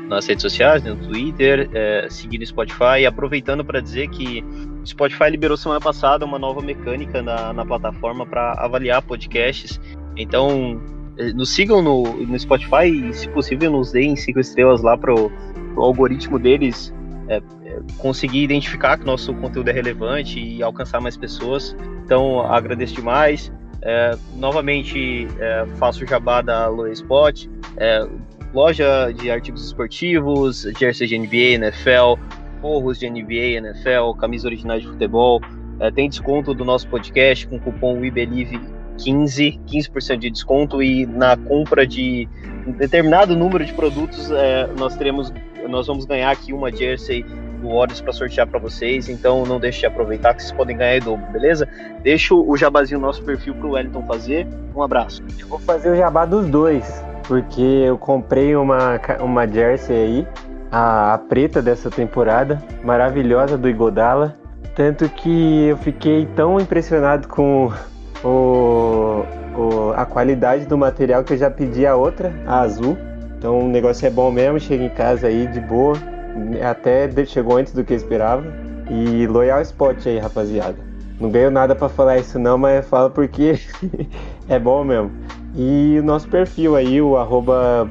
[0.08, 3.00] nas redes sociais, no Twitter, é, seguir no Spotify.
[3.00, 4.42] E aproveitando para dizer que
[4.82, 9.78] o Spotify liberou semana passada uma nova mecânica na, na plataforma para avaliar podcasts.
[10.16, 10.80] Então,
[11.18, 15.14] é, nos sigam no, no Spotify e, se possível, nos deem cinco estrelas lá para
[15.14, 15.30] o
[15.76, 16.94] algoritmo deles
[17.28, 21.76] é, é, conseguir identificar que nosso conteúdo é relevante e alcançar mais pessoas.
[22.06, 23.52] Então, agradeço demais.
[23.82, 28.06] É, novamente, é, faço jabá da Loe Spot, é,
[28.52, 32.20] loja de artigos esportivos, jersey de NBA, NFL,
[32.60, 35.40] forros de NBA, NFL, camisas originais de futebol.
[35.78, 41.36] É, tem desconto do nosso podcast com o cupom WeBelieve15, 15% de desconto e na
[41.36, 42.28] compra de
[42.66, 45.32] um determinado número de produtos é, nós teremos,
[45.68, 47.24] nós vamos ganhar aqui uma jersey
[47.60, 50.96] do Warriors para sortear para vocês, então não deixe de aproveitar que vocês podem ganhar
[50.96, 51.68] em dobro, beleza?
[52.02, 54.46] Deixa o jabazinho no nosso perfil pro Wellington fazer.
[54.74, 55.22] Um abraço.
[55.38, 60.28] Eu vou fazer o jabá dos dois, porque eu comprei uma, uma jersey aí,
[60.70, 64.36] a, a preta dessa temporada, maravilhosa do Igodala,
[64.74, 67.72] tanto que eu fiquei tão impressionado com
[68.24, 69.24] o,
[69.56, 72.96] o, a qualidade do material que eu já pedi a outra, a azul.
[73.36, 75.96] Então o negócio é bom mesmo, chega em casa aí de boa,
[76.68, 78.44] até chegou antes do que eu esperava.
[78.90, 80.76] E loyal spot aí, rapaziada.
[81.20, 83.60] Não ganho nada para falar isso não, mas falo porque
[84.48, 85.12] é bom mesmo.
[85.54, 87.88] E o nosso perfil aí, o arroba.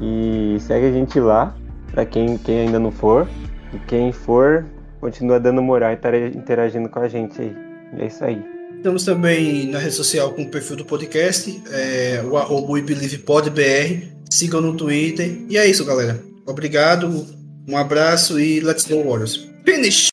[0.00, 1.54] E segue a gente lá,
[1.90, 3.28] para quem, quem ainda não for.
[3.74, 4.64] E quem for,
[5.00, 7.56] continua dando moral e interagindo com a gente aí.
[7.98, 8.42] É isso aí.
[8.76, 14.17] Estamos também na rede social com o perfil do podcast, é, o arroba WeBelievePodBR.
[14.30, 15.38] Sigam no Twitter.
[15.48, 16.22] E é isso, galera.
[16.46, 17.26] Obrigado,
[17.68, 19.46] um abraço e let's go Warriors.
[19.64, 20.08] Finish!